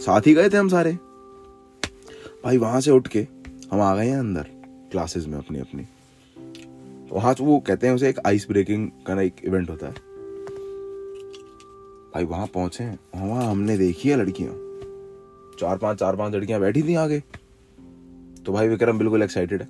साथ 0.00 0.20
ही 0.26 0.34
गए 0.34 0.48
थे 0.48 0.56
हम 0.56 0.68
सारे। 0.68 0.98
भाई, 2.44 2.56
वहाँ 2.56 2.80
से 2.80 2.90
उठ 2.90 3.08
के 3.08 3.26
हम 3.72 3.80
आ 3.80 3.96
गए 3.96 4.06
हैं 4.06 4.16
अंदर 4.16 4.46
क्लासेस 4.90 5.26
में 5.26 5.38
अपनी 5.38 5.58
अपनी। 5.58 5.84
वहाँ 7.12 7.34
वो 7.40 7.60
कहते 7.60 7.86
हैं, 7.86 7.94
उसे 7.94 8.08
एक 8.08 8.16
आइस 8.26 8.46
ब्रेकिंग 8.48 8.90
का 9.06 9.14
ना 9.14 9.22
एक 9.22 9.36
इवेंट 9.44 9.70
होता 9.70 9.86
है। 9.86 9.92
भाई, 12.14 12.24
वहाँ 12.24 12.46
पहुँचे 12.46 12.84
वहाँ 13.14 13.50
हमने 13.50 13.78
देखी 13.78 14.08
है 14.08 14.16
लड़कियाँ। 14.16 14.52
चार 15.60 15.78
पाँच 15.78 15.98
चार 15.98 16.16
पाँच 16.16 16.34
लड़कियाँ 16.34 16.60
बैठी 16.60 16.82
थी 16.82 16.94
आगे। 16.94 17.20
तो 18.46 18.52
भाई, 18.52 18.68
विक्रम 18.68 18.98
बिल्कुल 18.98 19.22
एक्साइटेड 19.22 19.62
है 19.62 19.68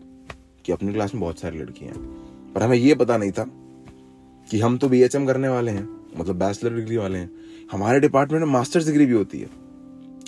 कि 0.65 0.73
अपनी 0.73 0.93
क्लास 0.93 1.15
में 1.15 1.21
बहुत 1.21 1.39
सारी 1.39 1.59
लड़कियाँ 1.59 1.93
हैं। 1.95 2.03
पर 2.53 2.63
हमें 2.63 2.77
ये 2.77 2.95
पता 2.95 3.17
नहीं 3.17 3.33
था 3.33 3.45
कि 4.51 4.61
हम 4.61 4.79
तो 4.79 4.89
बीएचएम 4.89 5.27
करने 5.27 5.49
वाले 5.49 5.71
हैं 5.71 6.11
मतलब 6.17 6.37
बैचलर 6.37 6.75
डिग्री 6.75 6.97
वाले 6.97 7.19
हैं। 7.19 7.31
हमारे 7.73 8.01
डिपार्टमेंट 8.01 8.45
में 8.45 8.53
मास्टर्स 8.53 8.87
डिग्री 8.87 9.07
भी 9.07 9.15
होती 9.15 9.39
है। 9.39 9.49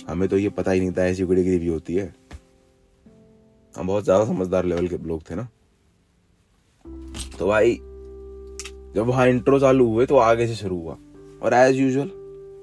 हमें 0.07 0.29
तो 0.29 0.37
ये 0.37 0.49
पता 0.49 0.71
ही 0.71 0.79
नहीं 0.79 0.91
था, 0.91 1.05
ऐसी 1.05 1.23
कोई 1.23 1.35
डिग्री 1.35 1.59
भी 1.59 1.67
होती 1.67 1.95
है। 1.95 2.26
हम 3.75 3.87
बहुत 3.87 4.03
ज़्यादा 4.03 4.25
समझदार 4.25 4.65
लेवल 4.65 4.87
के 4.87 4.97
लोग 4.97 5.21
थे 5.29 5.35
ना। 5.35 5.47
तो 7.39 7.47
भाई, 7.47 7.75
जब 8.95 9.03
वहाँ 9.07 9.27
इंट्रो 9.27 9.59
चालू 9.59 9.87
हुए 9.87 10.05
तो 10.05 10.17
आगे 10.17 10.47
से 10.47 10.55
शुरू 10.55 10.79
हुआ। 10.79 10.97
और 11.41 11.53
एज 11.53 11.75
यूजल 11.75 12.11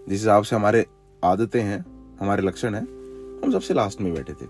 जिस 0.08 0.20
हिसाब 0.20 0.44
से 0.44 0.56
हमारे 0.56 0.86
आदतें 1.24 1.62
हैं, 1.62 1.84
हमारे 2.20 2.42
लक्षण 2.42 2.74
हैं, 2.74 2.86
हम 3.44 3.52
सबसे 3.52 3.74
लास्ट 3.74 4.00
में 4.00 4.14
बैठे 4.14 4.32
थे। 4.32 4.46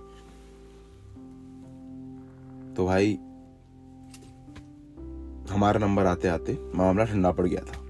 तो 2.75 2.87
भाई, 2.87 3.18
हमारा 5.50 5.80
नंबर 5.80 6.06
आते 6.06 6.28
आते 6.28 6.58
मामला 6.75 7.04
ठंडा 7.04 7.32
पड़ 7.32 7.46
गया 7.46 7.61
था। 7.61 7.80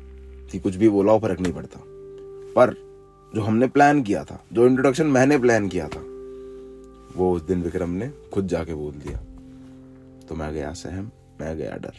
कि 0.53 0.59
कुछ 0.59 0.77
भी 0.77 0.89
बोला 0.89 1.19
फ़र्क 1.19 1.41
नहीं 1.41 1.53
पड़ता। 1.53 1.81
पर 2.57 2.75
जो 3.35 3.41
हमने 3.41 3.67
प्लान 3.67 4.03
किया 4.03 4.25
था, 4.25 4.45
जो 4.53 4.67
इंट्रोडक्शन 4.67 5.07
मैंने 5.07 5.39
प्लान 5.39 5.69
किया 5.69 5.89
था 5.89 6.14
वो 7.17 7.33
उस 7.33 7.43
दिन 7.43 7.63
विक्रम 7.63 7.91
ने 7.91 8.11
खुद 8.35 8.47
जाके 8.47 8.75
बोल 8.75 8.93
दिया 8.93 9.19
तो 10.29 10.35
मैं 10.35 10.53
गया 10.53 10.73
सहम, 10.73 11.11
मैं 11.41 11.57
गया 11.57 11.77
डर। 11.77 11.95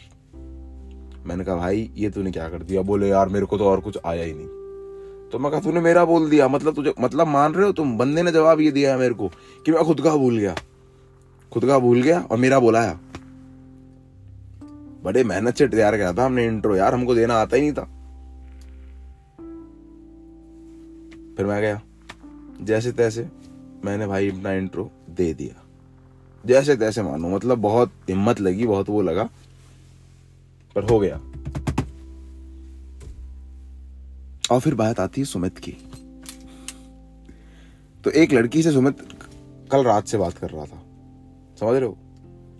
मैंने 1.26 1.44
कहा, 1.44 1.56
भाई, 1.56 1.90
ये 1.96 2.10
तूने 2.10 2.30
क्या 2.30 2.48
कर 2.48 2.62
दिया? 2.62 2.82
बोले, 2.82 3.08
यार, 3.08 3.28
मेरे 3.28 3.46
को 3.46 3.58
तो 3.58 3.64
और 3.64 3.80
कुछ 3.80 3.98
आया 4.06 4.24
ही 4.24 4.32
नहीं। 4.32 4.46
तो 5.30 5.38
मैं 5.38 5.50
कहा, 5.52 5.60
तूने 5.60 5.80
मेरा 5.80 6.04
बोल 6.04 6.28
दिया 6.30 6.48
मतलब 6.48 6.74
तुझे 6.74 6.94
मतलब 7.00 7.26
मान 7.26 7.52
रहे 7.52 7.66
हो 7.66 7.72
तुम? 7.72 7.96
बंदे 7.98 8.22
ने 8.22 8.32
जवाब 8.32 8.60
ये 8.60 8.70
दिया 8.70 8.92
है 8.92 8.98
मेरे 8.98 9.14
को 9.14 9.28
कि 9.66 9.72
मैं 9.72 9.84
खुद 9.84 10.00
का 10.00 10.16
भूल 10.16 10.38
गया। 10.38 10.54
खुद 11.52 11.66
का 11.66 11.78
भूल 11.78 12.02
गया 12.02 12.20
और 12.20 12.38
मेरा 12.38 12.60
बोलाया 12.60 12.98
बड़े 15.04 15.24
मेहनत 15.24 15.56
से 15.56 15.68
तैयार 15.68 15.96
किया 15.96 16.12
था 16.12 16.24
हमने 16.26 16.46
इंट्रो 16.46 16.76
यार, 16.76 16.94
हमको 16.94 17.14
देना 17.14 17.34
आता 17.34 17.56
ही 17.56 17.62
नहीं 17.62 17.72
था। 17.72 17.84
फिर 21.36 21.46
मैं 21.46 21.60
गया। 21.60 21.80
जैसे 22.62 22.92
तैसे 22.92 23.28
मैंने 23.84 24.06
भाई 24.06 24.30
अपना 24.30 24.52
इंट्रो 24.52 24.90
दे 25.10 25.34
दिया। 25.34 25.62
जैसे 26.46 26.76
तैसे 26.76 27.02
मानो 27.02 27.28
मतलब 27.28 27.58
बहुत 27.58 27.92
हिम्मत 28.08 28.40
लगी, 28.40 28.66
बहुत 28.66 28.88
वो 28.88 29.02
लगा, 29.02 29.30
पर 30.74 30.84
हो 30.84 31.00
गया। 31.00 31.20
और 34.50 34.60
फिर 34.60 34.74
बात 34.74 35.00
आती 35.00 35.20
है 35.20 35.24
सुमित 35.24 35.58
की। 35.58 35.76
तो 38.04 38.10
एक 38.10 38.32
लड़की 38.32 38.62
से 38.62 38.72
सुमित 38.72 38.98
कल 39.72 39.84
रात 39.84 40.06
से 40.06 40.18
बात 40.18 40.32
कर 40.32 40.50
रहा 40.50 40.64
था। 40.64 40.82
समझ 41.60 41.76
रहे 41.76 41.88
हो? 41.88 41.98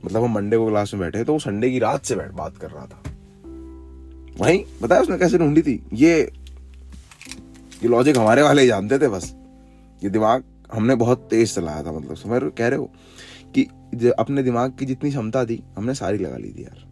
मतलब 0.05 0.23
हम 0.23 0.35
मंडे 0.35 0.57
को 0.57 0.69
क्लास 0.69 0.95
में 0.95 1.01
बैठे 1.01 1.25
तो 1.25 1.33
वो 1.33 1.39
संडे 1.39 1.71
की 1.71 1.79
रात 1.79 2.05
से 2.05 2.17
बैठ 2.17 2.31
बात 2.31 2.57
कर 2.57 2.71
रहा 2.71 2.87
था। 2.87 3.03
वही, 4.39 4.65
बताया 4.83 5.01
उसने 5.01 5.19
कैसे 5.19 5.39
ढूंढी 5.39 5.63
थी? 5.63 5.87
ये 5.93 6.33
ये 7.83 7.89
लॉजिक 7.89 8.19
हमारे 8.19 8.43
वाले 8.43 8.63
ही 8.63 8.69
जानते 8.69 8.99
थे 8.99 9.09
बस। 9.09 9.35
ये 10.05 10.11
दिमाग 10.11 10.45
हमने 10.73 10.95
बहुत 10.95 11.27
तेज 11.31 11.55
चलाया 11.55 11.83
था 11.85 11.93
मतलब 11.93 12.17
समझ 12.17 12.41
रहे 12.43 12.51
कह 12.51 12.69
रहे 12.69 12.79
हो 12.79 12.91
कि 13.55 14.09
अपने 14.11 14.43
दिमाग 14.43 14.77
की 14.79 14.87
जितनी 14.87 15.11
क्षमता 15.11 15.45
थी, 15.45 15.63
हमने 15.77 15.95
सारी 15.95 16.19
लगा 16.19 16.37
ली 16.37 16.53
थी 16.53 16.65
यार। 16.65 16.85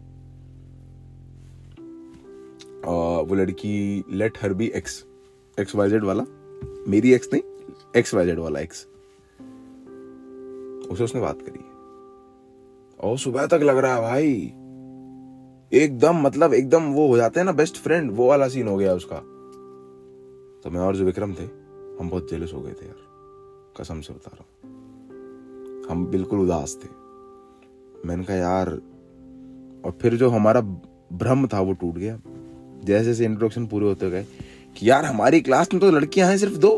वो 3.27 3.35
लड़की 3.35 4.03
let 4.11 4.37
her 4.41 4.53
be 4.53 4.67
X 4.75 5.03
X 5.57 5.75
Y 5.75 5.89
Z 5.89 6.03
वाला। 6.03 6.23
मेरी 6.87 7.13
एक्स 7.13 7.29
नहीं 7.33 7.41
एक्स 7.97 8.13
वाई 8.13 8.25
जेड 8.25 8.39
वाला 8.39 8.59
एक्स 8.59 8.85
उसे 10.91 11.03
उसने 11.03 11.21
बात 11.21 11.41
करी। 11.41 11.59
और 12.99 13.17
सुबह 13.17 13.45
तक 13.45 13.59
लग 13.63 13.77
रहा 13.77 13.95
है, 13.95 14.01
भाई, 14.01 14.31
एकदम 15.71 16.21
मतलब 16.21 16.53
एकदम 16.53 16.83
वो 16.93 17.07
हो 17.07 17.17
जाते 17.17 17.39
हैं 17.39 17.45
ना 17.45 17.51
बेस्ट 17.51 17.77
फ्रेंड 17.77 18.11
वो 18.11 18.27
वाला 18.27 18.47
सीन 18.47 18.67
हो 18.67 18.77
गया 18.77 18.93
उसका। 18.93 19.17
तो 20.63 20.69
मैं 20.71 20.79
और 20.79 20.95
जो 20.95 21.05
विक्रम 21.05 21.33
थे, 21.33 21.45
हम 21.99 22.09
बहुत 22.09 22.29
जेलस 22.29 22.53
हो 22.53 22.61
गए 22.61 22.71
थे 22.71 22.85
यार। 22.85 23.04
कसम 23.81 24.01
से 24.01 24.13
बता 24.13 24.31
रहा 24.33 24.43
हूँ। 24.43 24.75
हम 25.89 26.05
बिल्कुल 26.05 26.39
उदास 26.39 26.79
थे। 26.83 26.87
मैंने 28.07 28.23
कहा, 28.23 28.37
यार, 28.37 28.69
और 29.85 29.91
फिर 30.01 30.15
जो 30.15 30.29
हमारा 30.29 30.61
भ्रम 31.13 31.47
था, 31.47 31.61
वो 31.61 31.73
टूट 31.73 31.95
गया। 31.95 32.19
जैसे 32.83 33.05
जैसे 33.05 33.25
इंट्रोडक्शन 33.25 33.67
पूरे 33.67 33.85
होते 33.85 34.09
गए 34.09 34.23
कि, 34.77 34.89
यार, 34.89 35.05
हमारी 35.05 35.41
क्लास 35.41 35.73
में 35.73 35.81
तो 35.81 35.91
लड़कियाँ 35.91 36.29
हैं 36.29 36.37
सिर्फ़ 36.37 36.57
दो। 36.57 36.71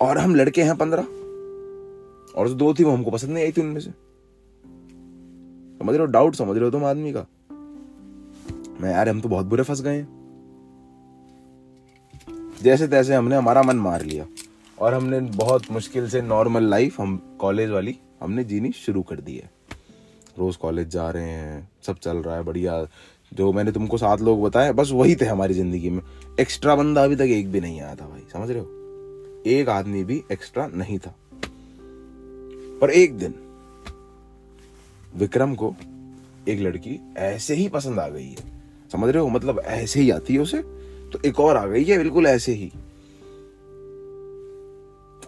और 0.00 0.18
हम 0.18 0.34
लड़के 0.34 0.62
हैं 0.62 0.76
पंद्रह। 0.76 1.02
और 2.36 2.48
जो 2.48 2.54
दो 2.54 2.74
थी, 2.74 2.84
वो 2.84 2.90
हमको 2.90 3.10
पसंद 3.10 3.30
नहीं 3.30 3.44
आई 3.44 3.52
थी 3.52 3.60
उनमें 3.60 3.80
से। 3.80 3.90
समझ 5.78 5.88
रहे 5.88 5.98
हो? 5.98 6.04
डाउट 6.04 6.34
समझ 6.34 6.56
रहे 6.56 6.64
हो 6.64 6.70
तुम 6.70 6.84
आदमी 6.84 7.12
का? 7.12 7.26
मैं, 8.80 8.92
यार, 8.92 9.08
हम 9.08 9.20
तो 9.20 9.28
बहुत 9.28 9.46
बुरे 9.46 9.62
फंस 9.62 9.82
गए 9.82 9.96
हैं। 9.96 10.22
जैसे 12.62 12.88
तैसे 12.88 13.14
हमने 13.14 13.36
हमारा 13.36 13.62
मन 13.62 13.76
मार 13.76 14.02
लिया। 14.02 14.26
और 14.82 14.94
हमने 14.94 15.20
बहुत 15.20 15.70
मुश्किल 15.70 16.08
से 16.08 16.20
नॉर्मल 16.22 16.62
लाइफ 16.62 17.00
हम 17.00 17.16
कॉलेज 17.40 17.70
वाली, 17.70 17.94
हमने 18.22 18.44
जीनी 18.44 18.70
शुरू 18.72 19.02
कर 19.02 19.20
दी 19.20 19.36
है। 19.36 19.50
रोज 20.38 20.56
कॉलेज 20.56 20.88
जा 20.88 21.08
रहे 21.10 21.28
हैं, 21.28 21.68
सब 21.82 21.98
चल 21.98 22.16
रहा 22.16 22.36
है, 22.36 22.42
बढ़िया। 22.42 22.86
जो 23.34 23.52
मैंने 23.52 23.72
तुमको 23.72 23.98
सात 23.98 24.20
लोग 24.20 24.42
बताए, 24.42 24.72
बस 24.72 24.90
वही 24.92 25.16
थे 25.16 25.24
हमारी 25.24 25.54
ज़िंदगी 25.54 25.90
में। 25.90 26.02
एक्स्ट्रा 26.40 26.76
बंदा 26.76 27.04
अभी 27.04 27.16
तक 27.16 27.30
एक 27.30 27.52
भी 27.52 27.60
नहीं 27.60 27.80
आया 27.80 27.94
था 27.94 28.08
भाई, 28.08 28.20
समझ 28.32 28.50
रहे 28.50 28.58
हो? 28.58 29.42
एक 29.46 29.68
आदमी 29.68 30.04
भी 30.04 30.22
एक्स्ट्रा 30.32 30.66
नहीं 30.66 30.98
था। 30.98 31.14
पर 32.80 32.90
एक 32.90 33.18
दिन, 33.18 33.34
विक्रम 35.16 35.54
को 35.54 35.74
एक 36.48 36.60
लड़की 36.60 37.00
ऐसे 37.16 37.54
ही 37.54 37.68
पसंद 37.68 37.98
आ 37.98 38.08
गई 38.08 38.28
है। 38.28 38.50
समझ 38.92 39.10
रहे 39.10 39.22
हो? 39.22 39.28
मतलब 39.28 39.62
ऐसे 39.64 40.00
ही 40.00 40.10
आती 40.10 40.34
है 40.34 40.40
उसे 40.40 40.62
तो 41.12 41.18
एक 41.26 41.40
और 41.40 41.56
आ 41.56 41.66
गई 41.66 41.84
है, 41.84 41.98
बिल्कुल 41.98 42.26
ऐसे 42.26 42.52
ही। 42.52 42.72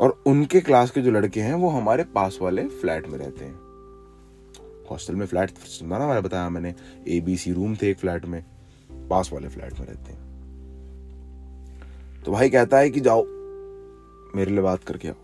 और 0.00 0.22
उनके 0.26 0.60
क्लास 0.60 0.90
के 0.90 1.00
जो 1.00 1.10
लड़के 1.10 1.40
हैं 1.40 1.54
वो 1.54 1.68
हमारे 1.68 2.04
पास 2.04 2.38
वाले 2.42 2.68
फ्लैट 2.68 3.08
में 3.08 3.18
रहते 3.18 3.44
हैं। 3.44 3.54
हॉस्टल 4.90 5.14
में 5.14 5.26
फ्लैट 5.26 5.50
सुना 5.50 5.98
ना 5.98 6.20
बताया 6.20 6.50
मैंने। 6.50 6.74
ए 7.08 7.20
बी 7.20 7.36
सी 7.36 7.52
रूम 7.52 7.76
थे 7.76 7.90
एक 7.90 7.98
फ्लैट 7.98 8.24
में। 8.24 8.44
पास 8.92 9.30
वाले 9.32 9.48
फ्लैट 9.48 9.80
में 9.80 9.86
रहते 9.86 10.12
हैं। 10.12 10.24
तो 12.24 12.32
भाई 12.32 12.50
कहता 12.50 12.78
है 12.78 12.90
कि 12.90 13.00
जाओ 13.00 13.22
मेरे 14.36 14.50
लिए 14.50 14.60
बात 14.60 14.84
करके 14.84 15.08
आओ। 15.08 15.14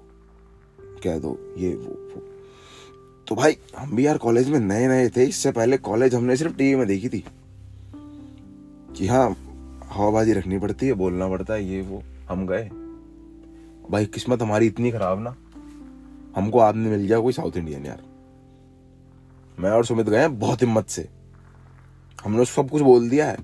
कह 0.81 1.19
दो 1.19 1.55
ये 1.59 1.75
वो, 1.75 1.95
वो। 1.95 2.23
तो 3.29 3.35
भाई 3.35 3.57
हम 3.79 3.97
भी 3.97 4.07
यार 4.07 4.19
कॉलेज 4.19 4.51
में 4.51 4.61
नए 4.61 4.89
नए 4.89 5.09
थे। 5.09 5.25
इससे 5.25 5.53
पहले 5.53 5.77
कॉलेज 5.77 6.15
हमने 6.15 6.37
सिर्फ़ 6.37 6.57
टीवी 6.57 6.75
में 6.75 6.87
देखी 6.87 7.09
थी। 7.09 7.25
कि 8.97 9.07
हाँ 9.07 9.31
हवाबाजी 9.85 10.33
रखनी 10.33 10.59
पड़ती 10.59 10.87
है 10.87 10.93
बोलना 10.93 11.29
पड़ता 11.29 11.55
है 11.55 11.65
ये 11.65 11.83
वो 11.83 12.03
हम 12.29 12.47
गए। 12.47 12.71
भाई, 13.91 14.07
किस्मत 14.07 14.43
हमारी 14.43 14.67
इतनी 14.67 14.91
खराब 14.91 15.21
ना। 15.21 15.37
हमको 16.37 16.59
आदमी 16.59 16.89
मिल 16.89 17.01
गया 17.01 17.21
कोई 17.21 17.33
साउथ 17.33 17.53
इंडियन 17.57 17.87
यार। 17.87 18.03
मैं 19.59 19.71
और 19.71 19.85
सुमित 19.85 20.09
गए 20.09 20.29
बहुत 20.29 20.63
हिम्मत 20.63 20.87
से। 20.87 21.09
हमने 22.25 22.45
सब 22.45 22.71
कुछ 22.71 22.83
बोल 22.83 23.11
दिया 23.11 23.27
है। 23.27 23.37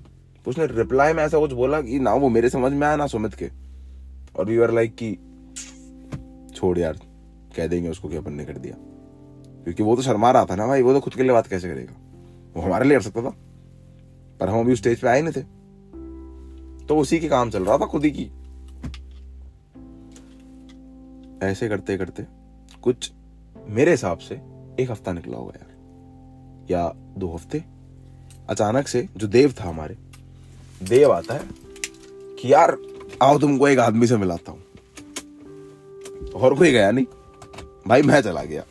उसने 0.47 0.65
रिप्लाई 0.65 1.13
में 1.13 1.23
ऐसा 1.23 1.39
कुछ 1.39 1.51
बोला 1.51 1.81
कि 1.81 1.99
ना 1.99 2.13
वो 2.13 2.29
मेरे 2.29 2.49
समझ 2.49 2.71
में 2.71 2.87
आया 2.87 2.95
ना 2.95 3.07
सुमित 3.07 3.33
के। 3.33 3.49
और 4.35 4.45
वी 4.45 4.57
आर 4.57 4.71
लाइक 4.71 4.95
कि, 5.03 5.17
छोड़ 6.55 6.79
यार, 6.79 6.93
कह 7.55 7.67
देंगे 7.67 7.89
उसको 7.89 8.09
कि 8.09 8.15
अपन 8.15 8.33
ने 8.33 8.45
कर 8.45 8.57
दिया। 8.57 8.75
क्योंकि 9.63 9.83
वो 9.83 9.95
तो 9.95 10.01
शर्मा 10.01 10.31
रहा 10.31 10.45
था 10.45 10.55
ना 10.55 10.67
भाई, 10.67 10.81
वो 10.81 10.93
तो 10.93 10.99
खुद 10.99 11.13
के 11.13 11.23
लिए 11.23 11.31
बात 11.31 11.47
कैसे 11.47 11.69
करेगा? 11.69 11.93
वो 12.55 12.61
हमारे 12.61 12.85
लिए 12.85 12.97
कर 12.97 13.03
सकता 13.03 13.21
था। 13.21 13.33
पर 14.39 14.49
हम 14.49 14.59
अभी 14.59 14.73
उस 14.73 14.79
स्टेज 14.79 14.99
पे 14.99 15.07
आए 15.07 15.21
नहीं 15.21 15.33
थे। 15.33 15.41
तो 16.85 16.97
उसी 16.97 17.19
के 17.19 17.27
काम 17.27 17.49
चल 17.49 17.65
रहा 17.65 17.77
था 17.77 17.85
खुद 17.85 18.05
ही 18.05 18.11
की। 18.11 18.31
ऐसे 21.43 21.69
करते 21.69 21.97
करते 21.97 22.23
कुछ 22.81 23.11
मेरे 23.67 23.91
हिसाब 23.91 24.17
से 24.17 24.35
एक 24.79 24.87
हफ़्ता 24.91 25.13
निकला 25.13 25.37
होगा 25.37 25.53
यार। 25.55 25.67
या 26.71 26.93
दो 26.95 27.33
हफ़्ते। 27.33 27.63
अचानक 28.49 28.87
से 28.87 29.09
जो 29.17 29.27
देव 29.27 29.53
था 29.59 29.69
हमारे, 29.69 29.97
देव 30.83 31.11
आता 31.11 31.33
है 31.33 31.41
कि 32.35 32.53
यार, 32.53 32.77
आओ 33.23 33.39
तुमको 33.39 33.67
एक 33.67 33.79
आदमी 33.79 34.07
से 34.07 34.17
मिलाता 34.17 34.51
हूँ। 34.51 34.63
और 36.31 36.55
कोई 36.55 36.71
गया 36.71 36.91
नहीं। 36.91 37.05
भाई, 37.87 38.01
मैं 38.01 38.21
चला 38.21 38.43
गया। 38.43 38.61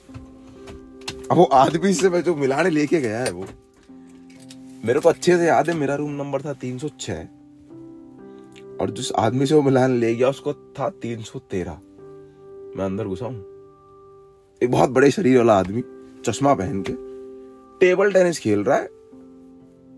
अब 1.31 1.37
वो 1.37 1.45
आदमी 1.45 1.95
से 1.95 2.11
मैं 2.11 2.23
जो 2.23 2.37
मिलाने 2.37 2.71
लेके 2.71 3.01
गया 3.01 3.19
है 3.19 3.31
वो, 3.31 3.47
मेरे 4.85 5.01
को 5.01 5.09
अच्छे 5.09 5.39
से 5.39 5.47
याद 5.47 5.71
है, 5.71 5.77
मेरा 5.77 5.95
रूम 5.95 6.11
नंबर 6.11 6.43
था 6.43 6.53
तीन 6.53 6.79
सौ 6.79 6.89
छह। 7.01 7.25
और 8.81 8.91
जिस 8.91 9.13
आदमी 9.13 9.47
से 9.47 9.55
वो 9.55 9.63
मिलाने 9.63 9.99
ले 9.99 10.15
गया, 10.15 10.29
उसको 10.29 10.53
था 10.53 10.91
तीन 10.91 11.23
सौ 11.23 11.39
तेरह। 11.39 11.79
मैं 12.77 12.85
अंदर 12.85 13.05
घुसा 13.05 13.27
हूँ। 13.27 13.41
एक 14.63 14.69
बहुत 14.71 14.91
बड़े 14.91 15.11
शरीर 15.11 15.39
वाला 15.39 15.59
आदमी 15.59 15.85
चश्मा 16.23 16.55
पहन 16.55 16.85
के 16.91 16.93
टेबल 17.81 18.13
टेनिस 18.13 18.39
खेल 18.39 18.65
रहा 18.65 18.77
है, 18.77 18.89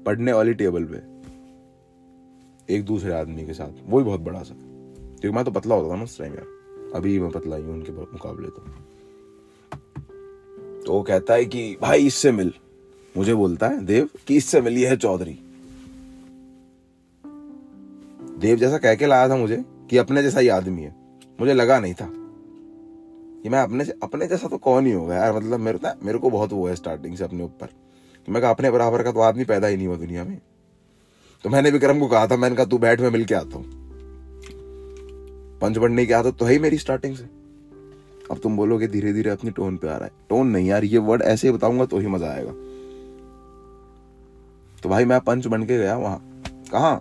पढ़ने 0.05 0.33
वाली 0.33 0.55
टेबल 0.55 0.85
पे। 0.85 1.19
एक 2.75 2.85
दूसरे 2.85 3.13
आदमी 3.13 3.47
के 3.47 3.53
साथ, 3.53 3.73
वो 3.87 3.99
भी 3.99 4.05
बहुत 4.05 4.21
बड़ा 4.21 4.43
सा। 4.43 4.55
क्योंकि 5.21 5.37
मैं 5.37 5.45
तो 5.45 5.51
पतला 5.51 5.75
होता 5.75 5.91
था 5.91 5.97
ना 5.97 6.03
उस 6.03 6.19
टाइम 6.19 6.35
यार। 6.35 6.47
अभी 6.95 7.21
मैं 7.21 7.31
पतला 7.31 7.57
ही 7.57 7.63
हूँ, 7.63 7.73
उनके 7.73 7.93
मुकाबले 7.93 8.49
तो। 8.49 8.65
तो 10.87 10.93
वो 10.93 11.03
कहता 11.03 11.35
है 11.35 11.45
कि, 11.45 11.77
भाई, 11.83 12.07
इससे 12.07 12.33
मिल। 12.33 12.53
मुझे 13.17 13.35
बोलता 13.35 13.69
है, 13.69 13.85
देव, 13.85 14.09
कि 14.27 14.37
इससे 14.37 14.61
मिली 14.61 14.83
है 14.83 14.97
चौधरी। 14.97 15.41
देव 18.39 18.57
जैसा 18.57 18.79
कह 18.79 18.95
के 18.95 19.07
लाया 19.07 19.29
था 19.29 19.37
मुझे 19.37 19.65
कि 19.91 19.97
अपने 19.97 20.23
जैसा 20.23 20.41
ही 20.41 20.49
आदमी 20.49 20.83
है। 20.83 20.97
मुझे 21.41 21.55
लगा 21.55 21.81
नहीं 21.81 21.95
था। 21.95 22.18
कि 23.42 23.49
मैं 23.49 23.59
अपने 23.59 23.85
से, 23.85 23.95
अपने 24.02 24.26
जैसा 24.26 24.49
तो 24.49 24.59
कौन 24.59 24.87
ही 24.87 24.92
होगा 24.92 25.14
यार 25.14 25.37
मतलब 25.37 25.61
मेरे 25.61 25.78
ना 25.85 25.95
मेरे 26.02 26.18
को 26.18 26.30
बहुत 26.30 26.52
वो 26.52 26.68
है 26.68 26.75
स्टार्टिंग 26.76 27.16
से 27.16 27.25
अपने 27.25 27.45
ऊपर। 27.45 27.66
कि 28.26 28.33
मैं 28.33 28.40
अपने 28.40 28.71
बराबर 28.71 29.02
का 29.02 29.12
तो 29.12 29.21
आदमी 29.21 29.45
पैदा 29.45 29.66
ही 29.66 29.76
नहीं 29.76 29.87
हुआ 29.87 29.97
दुनिया 29.97 30.25
में। 30.25 30.40
तो 31.45 31.50
मैंने 31.50 31.71
विक्रम 31.71 31.99
को 32.00 32.07
कहा 32.07 32.26
था, 32.26 32.37
मैंने 32.37 32.57
कहा, 32.57 32.66
तू 32.66 32.78
बैठ, 32.78 33.00
में 33.00 33.11
मिल 33.11 33.25
के 33.25 33.35
आता 33.35 33.57
हूँ। 33.57 33.64
पंच 35.59 35.78
बढ़ने 35.78 36.07
की 36.07 36.12
आदत 36.12 36.37
तो 36.38 36.45
है 36.45 36.52
ही 36.52 36.59
मेरी 36.59 36.78
स्टार्टिंग 36.78 37.16
से। 37.16 37.25
अब 38.30 38.38
तुम 38.42 38.57
बोलोगे 38.57 38.87
धीरे 38.87 39.12
धीरे 39.12 39.30
अपनी 39.30 39.50
टोन 39.50 39.76
पे 39.76 39.88
आ 39.88 39.97
रहा 39.97 40.04
है। 40.04 40.11
टोन 40.28 40.47
नहीं 40.47 40.68
यार, 40.68 40.85
ये 40.85 40.99
वर्ड 40.99 41.23
ऐसे 41.23 41.49
ही 41.49 41.54
बताऊँगा 41.54 41.85
तो 41.85 41.99
ही 41.99 42.07
मज़ा 42.07 42.28
आएगा। 42.28 42.52
तो 44.83 44.88
भाई 44.88 45.04
मैं 45.04 45.21
पंच 45.21 45.47
बन 45.47 45.62
के 45.62 45.78
गया 45.78 45.97
वहाँ। 45.97 46.42
कहा? 46.73 46.95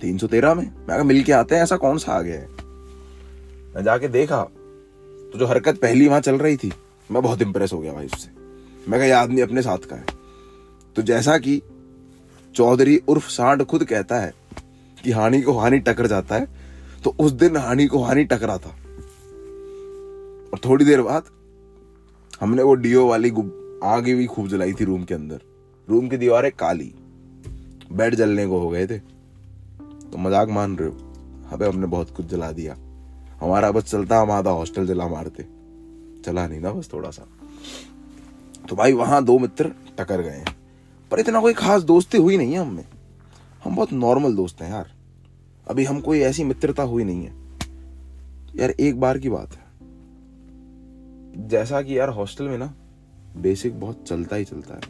तीन 0.00 0.18
सौ 0.18 0.26
तेरह 0.26 0.54
में। 0.54 0.70
मैं 0.88 1.02
मिल 1.02 1.22
के 1.22 1.32
आते 1.32 1.54
हैं, 1.54 1.62
ऐसा 1.62 1.76
कौन 1.76 1.98
सा 1.98 2.12
आ 2.12 2.22
गया 2.22 2.40
है? 2.40 2.48
मैं 3.74 3.82
जाके 3.84 4.08
देखा। 4.08 4.48
तो 5.32 5.38
जो 5.38 5.46
हरकत 5.46 5.78
पहली 5.78 6.06
वहाँ 6.08 6.20
चल 6.20 6.38
रही 6.38 6.56
थी, 6.56 6.72
मैं 7.10 7.22
बहुत 7.22 7.42
इंप्रेस 7.42 7.72
हो 7.72 7.78
गया 7.78 7.92
भाई 7.92 8.06
उससे। 8.06 8.30
मैं 8.90 9.00
कहा 9.00 9.20
आदमी 9.20 9.40
अपने 9.40 9.62
साथ 9.62 9.88
का 9.90 9.96
है। 9.96 10.06
तो 10.96 11.02
जैसा 11.02 11.36
कि 11.38 11.60
चौधरी 12.54 12.96
उर्फ़ 13.08 13.28
सांड 13.30 13.62
खुद 13.64 13.84
कहता 13.84 14.20
है 14.20 14.32
कि 15.04 15.10
हानि 15.10 15.40
को 15.42 15.52
हानि 15.52 15.78
टकर 15.78 16.06
जाता 16.06 16.34
है 16.34 16.46
तो 17.04 17.14
उस 17.20 17.32
दिन 17.32 17.56
हानि 17.56 17.86
को 17.86 18.02
हानि 18.02 18.24
टकरा 18.24 18.56
था। 18.58 18.70
और 20.48 20.60
थोड़ी 20.64 20.84
देर 20.84 21.02
बाद 21.02 21.24
हमने 22.40 22.62
वो 22.62 22.74
डीओ 22.74 23.06
वाली 23.06 23.30
आगे 23.84 24.14
भी 24.14 24.26
खूब 24.26 24.48
जलाई 24.48 24.72
थी 24.72 24.84
रूम 24.84 25.04
के 25.04 25.14
अंदर। 25.14 25.40
रूम 25.88 26.08
की 26.08 26.16
दीवारें 26.16 26.50
काली। 26.52 26.92
बेड 27.92 28.14
जलने 28.14 28.46
को 28.46 28.58
हो 28.58 28.68
गए 28.68 28.86
थे। 28.86 28.98
तो 28.98 30.18
मज़ाक 30.18 30.48
मान 30.48 30.76
रहे 30.76 30.88
हो। 30.88 30.94
अबे, 31.52 31.66
हमने 31.66 31.86
बहुत 31.86 32.10
कुछ 32.16 32.26
जला 32.26 32.50
दिया। 32.52 32.76
हमारा 33.40 33.70
बस 33.70 33.84
चलता 33.84 34.20
हम 34.20 34.30
आधा 34.30 34.50
हॉस्टल 34.50 34.86
जला 34.86 35.08
मारते। 35.08 35.42
चला 36.22 36.46
नहीं 36.46 36.60
ना 36.60 36.72
बस 36.72 36.90
थोड़ा 36.92 37.10
सा। 37.10 37.26
तो 38.68 38.76
भाई 38.76 38.92
वहाँ 38.92 39.24
दो 39.24 39.38
मित्र 39.38 39.72
टकर 39.98 40.22
गए 40.22 40.44
पर 41.10 41.20
इतना 41.20 41.40
कोई 41.40 41.52
खास 41.52 41.82
दोस्ती 41.82 42.18
हुई 42.18 42.36
नहीं 42.36 42.52
है 42.52 42.58
हमें 42.58 42.84
हम 43.64 43.76
बहुत 43.76 43.92
नॉर्मल 43.92 44.36
दोस्त 44.36 44.62
हैं 44.62 44.70
यार। 44.70 44.92
अभी 45.68 45.84
हम 45.84 46.00
कोई 46.00 46.20
ऐसी 46.20 46.44
मित्रता 46.44 46.82
हुई 46.82 47.04
नहीं 47.04 47.24
है। 47.24 47.32
यार 48.56 48.70
एक 48.70 49.00
बार 49.00 49.18
की 49.18 49.28
बात 49.28 49.52
है। 49.52 49.68
जैसा 51.48 51.82
कि 51.82 51.98
यार 51.98 52.08
हॉस्टल 52.08 52.44
में 52.44 52.58
ना 52.58 52.74
बेसिक 53.36 53.80
बहुत 53.80 54.04
चलता 54.08 54.36
ही 54.36 54.44
चलता 54.44 54.74
है। 54.74 54.80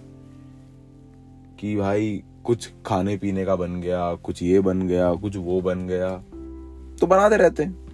कि 1.61 1.77
भाई 1.77 2.23
कुछ 2.45 2.71
खाने 2.87 3.17
पीने 3.17 3.45
का 3.45 3.57
बन 3.57 3.81
गया, 3.81 4.15
कुछ 4.15 4.43
ये 4.43 4.61
बन 4.61 4.89
गया, 4.89 5.15
कुछ 5.15 5.37
वो 5.37 5.61
बन 5.61 5.87
गया। 5.87 6.11
तो 6.97 7.07
बनाते 7.07 7.37
रहते 7.37 7.63
हैं। 7.63 7.88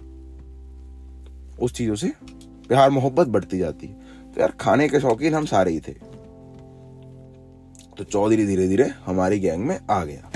उस 1.61 1.73
चीज़ों 1.73 1.95
से 1.95 2.11
प्यार, 2.67 2.89
मोहब्बत 2.89 3.27
बढ़ती 3.27 3.57
जाती 3.59 3.87
है। 3.87 3.93
तो 4.33 4.41
यार, 4.41 4.51
खाने 4.51 4.89
के 4.89 4.99
शौकीन 4.99 5.33
हम 5.33 5.45
सारे 5.45 5.71
ही 5.71 5.79
थे। 5.79 5.93
तो 7.97 8.03
चौधरी 8.03 8.45
धीरे 8.45 8.67
धीरे 8.67 8.83
हमारी 9.05 9.39
गैंग 9.39 9.65
में 9.65 9.79
आ 9.89 10.05
गया। 10.05 10.31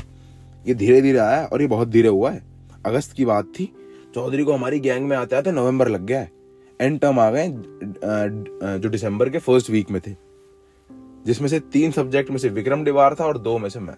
ये 0.67 0.73
धीरे 0.73 1.01
धीरे 1.01 1.17
आया 1.17 1.45
और 1.45 1.61
ये 1.61 1.67
बहुत 1.67 1.87
धीरे 1.87 2.07
हुआ 2.07 2.31
है। 2.31 2.43
अगस्त 2.85 3.13
की 3.13 3.25
बात 3.25 3.45
थी। 3.45 3.73
चौधरी 4.15 4.43
को 4.43 4.53
हमारी 4.53 4.79
गैंग 4.79 5.07
में 5.07 5.17
आते 5.17 5.35
आते 5.35 5.51
नवंबर 5.51 5.87
लग 5.87 6.05
गया 6.05 6.19
है। 6.19 6.31
एंड 6.81 6.99
टर्म 6.99 7.19
आ 7.19 7.31
गए 7.31 7.47
जो 8.79 8.89
दिसंबर 8.89 9.29
के 9.29 9.37
फ़र्स्ट 9.37 9.69
वीक 9.69 9.91
में 9.91 10.01
थे। 10.07 10.15
जिसमें 11.25 11.47
से 11.47 11.59
तीन 11.59 11.91
सब्जेक्ट 11.91 12.31
में 12.31 12.37
से 12.37 12.49
विक्रम 12.49 12.83
डिवार 12.83 13.15
था 13.19 13.25
और 13.25 13.37
दो 13.37 13.57
में 13.57 13.69
से 13.69 13.79
मैं। 13.79 13.95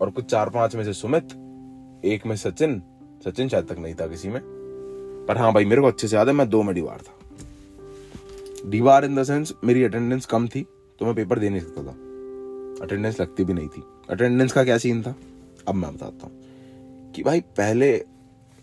और 0.00 0.10
कुछ 0.10 0.24
चार 0.24 0.50
पाँच 0.50 0.74
में 0.76 0.84
से 0.84 0.92
सुमित, 0.92 1.24
एक 2.04 2.26
में 2.26 2.36
सचिन 2.36 2.82
सचिन 3.24 3.48
शायद 3.48 3.64
तक 3.64 3.78
नहीं 3.78 3.94
था 3.94 4.06
किसी 4.06 4.28
में। 4.28 4.57
पर 5.28 5.38
हाँ 5.38 5.52
भाई, 5.52 5.64
मेरे 5.64 5.80
को 5.80 5.86
अच्छे 5.86 6.08
से 6.08 6.16
याद 6.16 6.28
है, 6.28 6.34
मैं 6.34 6.48
दो 6.48 6.62
में 6.62 6.74
डिवार 6.74 6.98
था। 6.98 7.14
डिवार 8.66 9.04
इन 9.04 9.16
द 9.16 9.22
सेंस 9.22 9.54
मेरी 9.64 9.82
अटेंडेंस 9.82 10.26
कम 10.26 10.48
थी 10.48 10.66
तो 10.98 11.06
मैं 11.06 11.14
पेपर 11.14 11.38
दे 11.38 11.50
नहीं 11.50 11.60
सकता 11.60 11.82
था। 11.82 11.90
अटेंडेंस 12.84 13.20
लगती 13.20 13.44
भी 13.44 13.52
नहीं 13.52 13.68
थी। 13.68 13.82
अटेंडेंस 14.10 14.52
का 14.52 14.64
क्या 14.64 14.78
सीन 14.78 15.02
था? 15.02 15.16
अब 15.68 15.74
मैं 15.74 15.96
बताता 15.96 16.26
हूँ। 16.26 16.32
कि 17.12 17.22
भाई, 17.22 17.40
पहले 17.40 17.96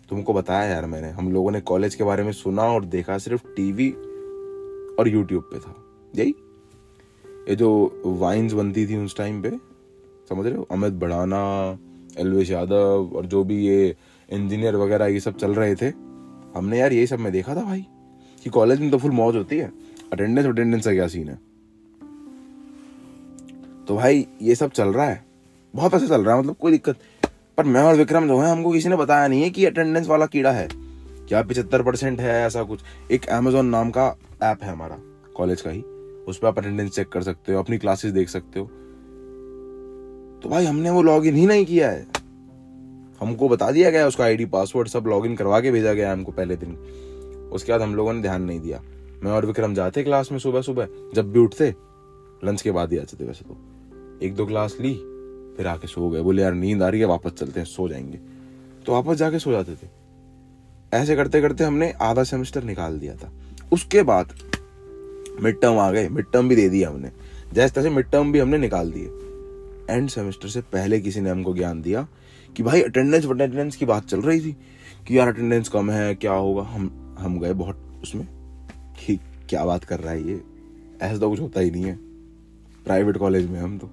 तुमको 0.09 0.33
बताया 0.33 0.73
यार 0.73 0.85
मैंने, 0.85 1.09
हम 1.09 1.31
लोगों 1.31 1.51
ने 1.51 1.61
कॉलेज 1.61 1.95
के 1.95 2.03
बारे 2.03 2.23
में 2.23 2.31
सुना 2.31 2.63
और 2.63 2.85
देखा 2.85 3.17
सिर्फ़ 3.17 3.47
टीवी 3.47 3.89
और 4.99 5.07
यूट्यूब 5.07 5.43
पे 5.43 5.59
था। 5.59 5.75
यही। 6.15 6.35
ये 7.49 7.55
जो 7.55 8.01
वाइन्स 8.05 8.53
बनती 8.53 8.87
थी 8.87 8.97
उस 8.97 9.17
टाइम 9.17 9.41
पे, 9.41 9.49
समझ 10.29 10.45
रहे 10.45 10.55
हो? 10.55 10.67
अमित 10.71 10.93
बढ़ाना, 10.93 11.77
एलवेश 12.17 12.51
यादव 12.51 13.11
और 13.15 13.25
जो 13.25 13.43
भी 13.43 13.67
ये 13.67 13.95
इंजीनियर 14.29 14.75
वगैरह 14.75 15.05
ये 15.05 15.19
सब 15.19 15.37
चल 15.37 15.53
रहे 15.53 15.75
थे 15.75 16.04
हमने 16.55 16.79
यार 16.79 16.93
यही 16.93 17.07
सब 17.07 17.19
में 17.19 17.31
देखा 17.31 17.55
था 17.55 17.61
भाई 17.61 17.85
कि 18.43 18.49
कॉलेज 18.49 18.79
में 18.79 18.91
तो 18.91 18.97
फुल 18.97 19.11
मौज 19.11 19.35
होती 19.35 19.57
है। 19.57 19.71
अटेंडेंस 20.13 20.45
अटेंडेंस 20.45 20.85
का 20.85 20.93
क्या 20.93 21.07
सीन 21.07 21.29
है? 21.29 21.35
तो 23.85 23.95
भाई 23.95 24.27
ये 24.41 24.55
सब 24.55 24.71
चल 24.71 24.87
रहा 24.87 25.05
है। 25.05 25.25
बहुत 25.75 25.93
अच्छा 25.93 26.07
चल 26.07 26.25
रहा 26.25 26.35
है 26.35 26.41
मतलब 26.41 26.55
कोई 26.55 26.71
दिक्कत। 26.71 26.95
पर 27.57 27.63
मैं 27.63 27.81
और 27.81 27.95
विक्रम 27.95 28.27
जो 28.27 28.39
है, 28.39 28.51
हमको 28.51 28.71
किसी 28.71 28.89
ने 28.89 28.95
बताया 28.95 29.27
नहीं 29.27 29.41
है 29.41 29.49
कि 29.49 29.65
अटेंडेंस 29.65 30.07
वाला 30.07 30.25
कीड़ा 30.25 30.51
है। 30.51 30.69
क्या 31.27 31.41
पिछहत्तर 31.41 31.83
परसेंट 31.83 32.19
है 32.19 32.45
ऐसा 32.45 32.63
कुछ? 32.63 32.79
एक 33.11 33.25
अमेजोन 33.25 33.65
नाम 33.65 33.89
का 33.89 34.17
ऐप 34.43 34.63
है 34.63 34.71
हमारा 34.71 34.97
कॉलेज 35.35 35.61
का 35.61 35.69
ही। 35.69 35.81
उस 36.27 36.37
पर 36.37 36.47
आप 36.47 36.57
अटेंडेंस 36.57 36.91
चेक 36.91 37.09
कर 37.09 37.23
सकते 37.23 37.53
हो, 37.53 37.59
अपनी 37.59 37.77
क्लासेस 37.77 38.11
देख 38.11 38.29
सकते 38.29 38.59
हो। 38.59 38.65
तो 40.43 40.49
भाई 40.49 40.65
हमने 40.65 40.89
वो 40.89 41.01
लॉग 41.01 41.27
इन 41.27 41.35
ही 41.35 41.45
नहीं 41.45 41.65
किया 41.65 41.91
है। 41.91 42.14
हमको 43.21 43.49
बता 43.49 43.71
दिया 43.71 43.89
गया, 43.89 44.07
उसका 44.07 44.23
आईडी 44.23 44.45
पासवर्ड 44.45 44.87
सब 44.87 45.03
लॉगिन 45.07 45.35
करवा 45.35 45.59
के 45.59 45.71
भेजा 45.71 45.93
गया 45.93 46.13
हमको 46.13 46.31
पहले 46.31 46.55
दिन। 46.55 46.75
उसके 47.51 47.71
बाद 47.71 47.81
हम 47.81 47.95
लोगों 47.95 48.13
ने 48.13 48.21
ध्यान 48.21 48.41
नहीं 48.41 48.59
दिया। 48.59 48.83
मैं 49.23 49.31
और 49.31 49.45
विक्रम 49.45 49.73
जाते 49.73 50.03
क्लास 50.03 50.31
में 50.31 50.39
सुबह 50.39 50.61
सुबह, 50.61 50.87
जब 51.13 51.31
भी 51.31 51.39
उठते 51.39 51.75
लंच 52.43 52.61
के 52.61 52.71
बाद 52.71 52.91
ही 52.91 52.97
आते 52.97 53.23
थे 53.23 53.27
वैसे 53.27 53.45
तो। 53.45 53.57
एक 54.23 54.35
दो 54.35 54.45
क्लास 54.45 54.77
ली, 54.81 54.93
फिर 55.57 55.67
आके 55.67 55.87
सो 55.87 56.09
गए। 56.09 56.21
बोले, 56.21 56.41
यार, 56.41 56.53
नींद 56.53 56.83
आ 56.83 56.89
रही 56.89 56.99
है, 56.99 57.05
वापस 57.05 57.31
चलते 57.31 57.59
हैं, 57.59 57.67
सो 57.67 57.89
जाएँगे। 57.89 58.19
तो 58.85 58.91
वापस 58.91 59.15
जाके 59.15 59.39
सो 59.39 59.51
जाते 59.51 59.73
थे। 59.73 59.87
ऐसे 60.93 61.15
करते 61.15 61.41
करते 61.41 61.63
हमने 61.63 61.91
आधा 61.91 62.23
सेमेस्टर 62.23 62.63
निकाल 62.63 62.99
दिया 62.99 63.15
था। 63.15 63.31
उसके 63.73 64.03
बाद 64.03 64.33
मिड 65.41 65.61
टर्म 65.61 65.77
आ 65.77 65.91
गए। 65.91 66.09
मिड 66.09 66.25
टर्म 66.33 66.49
भी 66.49 66.55
दे 66.55 66.69
दिया 66.69 66.89
हमने। 66.89 67.11
जैसे 67.53 67.75
तैसे 67.75 67.89
मिड 67.89 68.11
टर्म 68.11 68.31
भी 68.31 68.39
हमने 68.39 68.57
निकाल 68.57 68.91
दिए। 68.91 69.09
एंड 69.89 70.09
सेमेस्टर 70.09 70.47
से 70.47 70.61
पहले 70.61 70.99
किसी 70.99 71.21
ने 71.21 71.29
हमको 71.29 71.53
ज्ञान 71.53 71.81
दिया 71.81 72.07
कि 72.57 72.63
भाई 72.63 72.81
अटेंडेंस 72.81 73.25
अटेंडेंस 73.25 73.75
की 73.75 73.85
बात 73.85 74.05
चल 74.05 74.21
रही 74.21 74.41
थी 74.41 74.57
कि 75.07 75.17
यार 75.17 75.27
अटेंडेंस 75.27 75.69
कम 75.69 75.91
है, 75.91 76.15
क्या 76.15 76.33
होगा? 76.33 76.63
हम 76.63 77.15
हम 77.19 77.39
गए 77.39 77.53
बहुत 77.53 77.99
उसमें 78.03 78.27
कि 78.99 79.19
क्या 79.49 79.65
बात 79.65 79.83
कर 79.83 79.99
रहा 79.99 80.13
है 80.13 80.27
ये? 80.27 80.43
ऐसा 81.01 81.17
तो 81.17 81.29
कुछ 81.29 81.39
होता 81.39 81.59
ही 81.59 81.71
नहीं 81.71 81.83
है। 81.83 81.95
प्राइवेट 82.83 83.17
कॉलेज 83.17 83.49
में 83.49 83.59
हम 83.59 83.77
तो। 83.77 83.89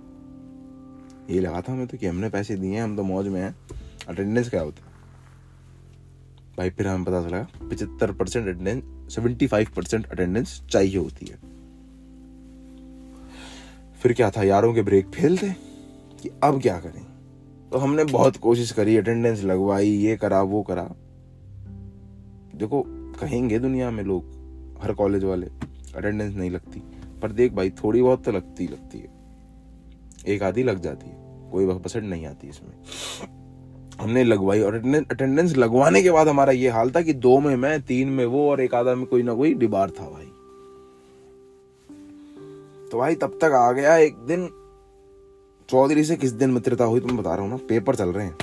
ये 1.31 1.40
लगा 1.40 1.61
था 1.61 1.72
हमें 1.72 1.87
तो 1.87 1.98
कि 1.98 2.07
हमने 2.07 2.28
पैसे 2.28 2.57
दिए 2.57 2.74
हैं, 2.74 2.83
हम 2.83 2.96
तो 2.96 3.02
मौज 3.02 3.28
में 3.28 3.40
हैं। 3.40 3.57
अटेंडेंस 4.09 4.50
क्या 4.50 4.62
होता? 4.62 4.87
है 4.87 4.92
भाई 6.59 6.70
फिर 6.70 6.87
हमें 6.87 7.05
पता 7.05 7.28
चला, 7.28 7.68
पचहत्तर 7.68 8.12
percent 8.12 8.48
attendance 8.48 9.14
seventy 9.14 9.46
five 9.46 9.66
percent 9.76 10.07
attendance 10.07 10.62
चाहिए 10.70 10.98
होती 10.98 11.26
है। 11.26 11.37
फिर 14.02 14.12
क्या 14.12 14.31
था? 14.31 14.42
यारों 14.42 14.74
के 14.74 14.83
ब्रेक 14.83 15.07
फेल 15.07 15.38
थे। 15.38 15.71
कि 16.22 16.30
अब 16.42 16.62
क्या 16.62 16.80
करें? 16.80 17.06
तो 17.70 17.78
हमने 17.78 18.04
बहुत 18.04 18.37
कोशिश 18.37 18.72
करी 18.72 18.96
अटेंडेंस 18.96 19.44
लगवाई, 19.44 19.88
ये 19.88 20.16
करा, 20.16 20.42
वो 20.42 20.62
करा। 20.62 20.94
देखो, 22.54 22.85
कहेंगे 22.88 23.58
दुनिया 23.58 23.90
में 23.90 24.04
लोग, 24.04 24.24
हर 24.82 24.92
कॉलेज 24.92 25.24
वाले 25.24 25.46
अटेंडेंस 25.96 26.35
नहीं 26.35 26.50
लगती। 26.50 26.82
पर 27.22 27.32
देख 27.32 27.52
भाई, 27.52 27.70
थोड़ी 27.70 28.02
बहुत 28.02 28.24
तो 28.24 28.32
लगती 28.32 28.66
लगती 28.66 28.98
है। 28.98 29.08
एक 30.28 30.42
आधी 30.42 30.62
लग 30.62 30.80
जाती 30.80 31.06
है। 31.06 31.50
कोई 31.52 31.78
पसंद 31.78 32.04
नहीं 32.04 32.26
आती 32.26 32.48
इसमें। 32.48 32.74
हमने 34.00 34.24
लगवाई 34.24 34.61
और 34.61 34.74
अटेंडेंस 35.11 35.56
लगवाने 35.56 36.02
के 36.02 36.11
बाद 36.11 36.28
हमारा 36.28 36.52
ये 36.52 36.68
हाल 36.68 36.90
था 36.90 37.00
कि 37.00 37.12
दो 37.12 37.40
में 37.40 37.56
मैं, 37.56 37.82
तीन 37.82 38.08
में 38.08 38.26
वो 38.26 38.50
और 38.50 38.61
एक 38.61 38.74
आधा 38.74 38.94
में 38.94 39.06
कोई 39.06 39.22
ना 39.22 39.35
कोई 39.35 39.54
डिबार 39.54 39.90
था 39.90 40.11
भाई। 40.11 40.28
तो 42.90 42.98
भाई, 42.98 43.14
तब 43.14 43.38
तक 43.40 43.44
आ 43.44 43.72
गया 43.72 43.96
एक 43.96 44.14
दिन 44.14 44.62
चौधरी 45.68 46.05
से 46.05 46.16
किस 46.16 46.33
दिन 46.33 46.51
मित्रता 46.51 46.85
हुई, 46.85 47.01
तुम 47.01 47.16
बता 47.18 47.35
रहा 47.35 47.42
हूँ 47.42 47.51
ना? 47.51 47.57
पेपर 47.57 47.94
चल 47.94 48.09
रहे 48.09 48.27
हैं। 48.27 48.37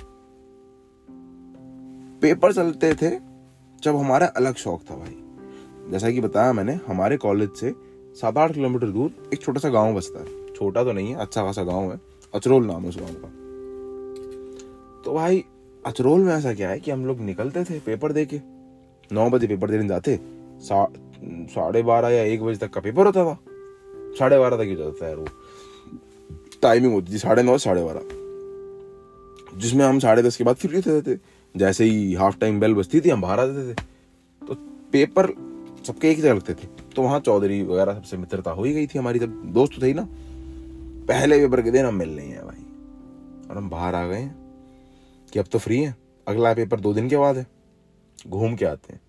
पेपर 2.21 2.53
चलते 2.53 2.93
थे 2.93 3.10
जब 3.84 3.95
हमारा 3.95 4.27
अलग 4.27 4.55
शौक 4.55 4.82
था 4.82 4.95
भाई। 4.95 5.15
जैसा 5.91 6.12
कि 6.12 6.21
बताया 6.21 6.53
मैंने, 6.53 6.79
हमारे 6.88 7.17
कॉलेज 7.17 7.51
से 7.51 7.73
सात 8.15 8.38
आठ 8.38 8.53
किलोमीटर 8.53 8.88
दूर 8.88 9.29
एक 9.34 9.41
छोटा 9.41 9.60
सा 9.60 9.69
गाँव 9.69 9.95
बसता 9.95 10.19
है। 10.19 10.53
छोटा 10.53 10.84
तो 10.84 10.91
नहीं 10.91 11.10
है 11.10 11.15
अच्छा 11.15 11.43
खासा 11.43 11.63
गाँव 11.63 11.91
है। 11.91 12.01
अचरोल 12.36 12.65
नाम 12.65 12.84
है 12.84 12.89
उस 12.89 12.97
गाँव 12.99 13.13
का। 13.13 13.27
तो 15.05 15.13
भाई, 15.13 15.43
अचरोल 15.86 16.19
में 16.21 16.34
ऐसा 16.34 16.53
क्या 16.53 16.69
है 16.69 16.79
कि 16.79 16.91
हम 16.91 17.05
लोग 17.05 17.19
निकलते 17.19 17.63
थे 17.63 17.79
पेपर 17.79 18.12
दे 18.12 18.25
के 18.25 18.41
नौ 19.12 19.29
बजे 19.29 19.47
पेपर 19.47 19.69
देने 19.69 19.88
जाते 19.88 20.19
साढ़े 20.62 21.82
बारह 21.84 22.10
या 22.10 22.23
एक 22.23 22.43
बजे 22.43 22.67
तक 22.67 22.73
का 22.73 22.82
पेपर 22.82 23.05
होता 23.05 23.25
था। 23.25 23.38
साढ़े 24.19 24.39
बारह 24.39 24.58
तक 24.58 24.63
ही 24.63 24.75
जाता 24.75 25.08
यार 25.08 25.15
वो। 25.15 25.25
टाइमिंग 26.61 26.93
होती 26.93 27.13
थी, 27.13 27.17
साढ़े 27.17 27.43
नौ, 27.43 27.57
साढ़े 27.57 27.83
बारह। 27.83 28.01
जिसमें 29.59 29.85
हम 29.85 29.99
साढ़े 29.99 30.23
दस 30.23 30.37
के 30.37 30.43
बाद 30.43 30.55
फ्री 30.55 30.81
होते 30.81 31.15
थे 31.15 31.19
जैसे 31.57 31.85
ही 31.85 32.13
हाफ़ 32.13 32.37
टाइम 32.37 32.59
बेल 32.59 32.73
बजती 32.73 33.01
थी, 33.01 33.09
हम 33.09 33.21
बाहर 33.21 33.39
आते 33.39 33.73
थे। 33.73 33.77
तो 34.47 34.53
पेपर 34.91 35.25
सबके 35.87 36.11
एक 36.11 36.19
जगह 36.19 36.33
लगते 36.33 36.53
थे। 36.53 36.67
तो 36.95 37.01
वहाँ 37.01 37.19
चौधरी 37.19 37.63
वगैरह 37.63 37.93
सबसे 37.93 38.17
मित्रता 38.17 38.51
हो 38.51 38.63
ही 38.63 38.73
गई 38.73 38.87
थी 38.87 38.99
हमारी, 38.99 39.19
जब 39.19 39.29
दोस्त 39.45 39.83
थे 39.83 39.93
ना। 39.93 40.07
पहले 41.07 41.37
पेपर 41.39 41.61
के 41.61 41.71
दिन 41.71 41.85
हम 41.85 41.95
मिल 41.95 42.15
नहीं 42.15 42.31
है 42.31 42.45
भाई। 42.45 42.65
और 43.49 43.57
हम 43.57 43.69
बाहर 43.69 43.95
आ 43.95 44.07
गए 44.07 44.31
कि 45.33 45.39
अब 45.39 45.45
तो 45.45 45.59
फ्री 45.59 45.79
है। 45.79 45.95
अगला 46.27 46.53
पेपर 46.53 46.79
दो 46.79 46.93
दिन 46.93 47.09
के 47.09 47.17
बाद 47.17 47.37
है। 47.37 47.47
घूम 48.27 48.55
के 48.55 48.65
आते 48.65 48.93
हैं। 48.93 49.01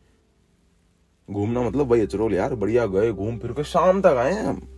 घूमना 1.31 1.63
मतलब 1.63 1.89
भाई 1.89 2.01
अचरोल 2.01 2.35
यार, 2.35 2.55
बढ़िया 2.55 2.87
गए, 2.87 3.13
घूम 3.13 3.39
फिर 3.39 3.53
के 3.53 3.65
शाम 3.65 4.01
तक 4.01 4.07
आए 4.07 4.33
हैं 4.33 4.43
हम। 4.43 4.70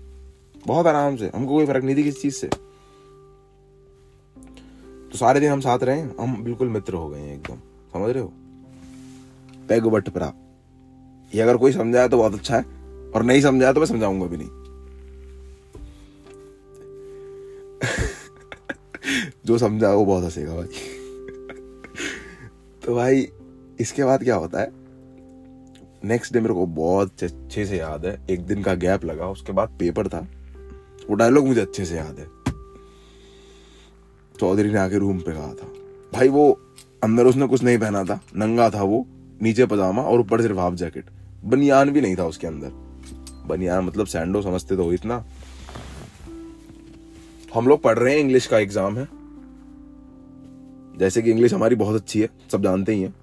बहुत 0.67 0.87
आराम 0.87 1.17
से, 1.17 1.31
हमको 1.35 1.55
कोई 1.55 1.67
फ़र्क 1.67 1.85
नहीं 1.85 1.97
थी 1.97 2.03
किसी 2.03 2.21
चीज़ 2.21 2.35
से। 2.35 2.51
तो 5.13 5.19
सारे 5.19 5.41
दिन 5.41 5.53
हम 5.53 5.61
साथ 5.61 5.79
रहे, 5.83 6.01
हम 6.01 6.45
बिल्कुल 6.45 6.69
मित्र 6.69 6.95
हो 6.95 7.09
गए 7.09 7.19
हैं 7.19 7.35
एकदम, 7.35 7.57
समझ 7.93 8.11
रहे 8.11 8.23
हो? 8.23 8.33
पैगो 9.69 9.91
बट 9.91 10.09
परा। 10.09 10.33
ये 11.35 11.41
अगर 11.41 11.57
कोई 11.57 11.73
समझाया 11.73 12.09
तो 12.09 12.19
बहुत 12.19 12.35
अच्छा 12.35 12.57
है, 12.57 12.63
और 13.11 13.23
नहीं 13.23 13.41
समझाया 13.41 13.73
तो 13.73 13.81
मैं 13.81 13.87
समझाऊँगा 13.87 14.27
भी 14.27 14.37
नहीं। 14.37 14.49
जो 19.47 19.59
समझा 19.59 19.93
वो 19.93 20.05
बहुत 20.05 20.25
हंसेगा 20.25 20.55
भाई। 20.55 20.67
तो 22.85 22.95
भाई, 22.95 23.29
इसके 23.81 24.05
बाद 24.05 24.25
क्या 24.25 24.37
होता 24.37 24.61
है? 24.61 24.73
नेक्स्ट 26.05 26.33
डे 26.33 26.41
मेरे 26.41 26.55
को 26.55 26.67
बहुत 26.67 27.23
अच्छे 27.23 27.67
से 27.67 27.79
याद 27.79 28.07
है, 28.07 28.21
एक 28.31 28.47
दिन 28.47 28.63
का 28.63 28.75
गैप 28.75 29.05
लगा, 29.05 29.29
उसके 29.29 29.53
बाद 29.53 29.77
पेपर 29.79 30.09
था। 30.09 30.27
वो 31.11 31.15
डायलॉग 31.15 31.47
मुझे 31.47 31.61
अच्छे 31.61 31.85
से 31.85 31.97
याद 31.97 32.19
है। 32.19 32.27
चौधरी 34.35 34.71
ने 34.71 34.79
आके 34.79 34.99
रूम 34.99 35.19
पे 35.19 35.33
कहा 35.33 35.53
था। 35.55 35.67
भाई 36.13 36.29
वो 36.29 36.51
अंदर 37.05 37.27
उसने 37.27 37.47
कुछ 37.47 37.63
नहीं 37.63 37.79
पहना 37.79 38.05
था, 38.05 38.21
नंगा 38.37 38.69
था 38.71 38.83
वो, 38.83 39.07
नीचे 39.43 39.67
पजामा 39.67 40.03
और 40.03 40.21
ऊपर 40.21 40.43
सिर्फ़ 40.43 40.59
हाफ़ 40.59 40.75
जैकेट 40.75 41.05
बनियान 41.45 41.91
भी 41.91 42.01
नहीं 42.01 42.17
था 42.17 42.27
उसके 42.27 42.47
अंदर। 42.47 42.71
बनियान 43.47 43.85
मतलब 43.85 44.07
सैंडो 44.07 44.43
समझते 44.43 44.77
तो 44.77 44.93
इतना। 44.93 45.25
हम 47.55 47.69
लोग 47.69 47.83
पढ़ 47.83 47.99
रहे 47.99 48.13
हैं 48.15 48.21
इंग्लिश 48.21 48.47
का 48.47 48.59
एग्ज़ाम 48.59 48.99
है। 48.99 49.09
जैसे 50.99 51.23
कि 51.23 51.31
इंग्लिश 51.31 51.55
हमारी 51.55 51.75
बहुत 51.75 51.97
अच्छी 51.97 52.21
है, 52.21 52.29
सब 52.53 52.63
जानते 52.63 52.95
ही 52.95 53.03
हैं। 53.03 53.15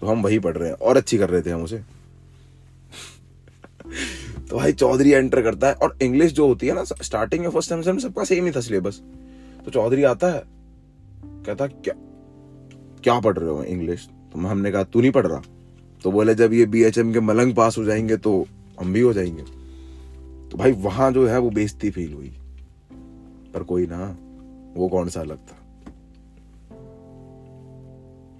तो 0.00 0.06
हम 0.06 0.22
वही 0.22 0.38
पढ़ 0.38 0.56
रहे 0.56 0.68
हैं 0.68 0.76
और 0.76 0.96
अच्छी 0.96 1.18
कर 1.18 1.30
रहे 1.30 1.42
थे 1.42 1.50
हम 1.50 1.62
उसे। 1.62 1.82
तो 4.50 4.56
भाई 4.56 4.72
चौधरी 4.72 5.10
एंटर 5.10 5.42
करता 5.42 5.68
है 5.68 5.74
और 5.74 5.98
इंग्लिश 6.02 6.32
जो 6.32 6.46
होती 6.46 6.66
है 6.66 6.74
ना 6.74 6.84
स्टार्टिंग 6.84 7.42
में 7.44 7.50
फ़र्स्ट 7.50 7.68
सेमेस्टर 7.68 7.92
में 7.92 8.00
सबका 8.00 8.24
सेम 8.24 8.46
ही 8.46 8.52
था 8.52 8.60
सिलेबस 8.60 9.00
तो 9.64 9.70
चौधरी 9.70 10.02
आता 10.02 10.30
है, 10.30 10.42
कहता 11.24 11.66
क्या 11.66 11.94
क्या 13.02 13.18
पढ़ 13.20 13.38
रहे 13.38 13.50
हो 13.50 13.62
इंग्लिश 13.64 14.08
तो 14.32 14.38
हमने 14.38 14.72
कहा, 14.72 14.82
तू 14.82 15.00
नहीं 15.00 15.10
पढ़ 15.10 15.26
रहा? 15.26 15.42
तो 16.02 16.12
बोले, 16.12 16.34
जब 16.34 16.52
ये 16.52 16.66
बीएचएम 16.66 17.12
के 17.12 17.20
मलंग 17.20 17.54
पास 17.54 17.78
हो 17.78 17.84
जाएँगे 17.84 18.16
तो 18.16 18.46
हम 18.80 18.92
भी 18.92 19.00
हो 19.00 19.12
जाएँगे। 19.12 19.42
तो 20.48 20.58
भाई 20.58 20.72
वहाँ 20.72 21.12
जो 21.12 21.26
है 21.26 21.38
वो 21.38 21.50
बेजती 21.50 21.90
फील 21.90 22.12
हुई। 22.12 22.36
पर 23.54 23.62
कोई 23.62 23.86
ना, 23.90 24.16
वो 24.76 24.88
कौन 24.88 25.08
सा 25.08 25.20
अलग 25.20 25.38
था? 25.38 25.56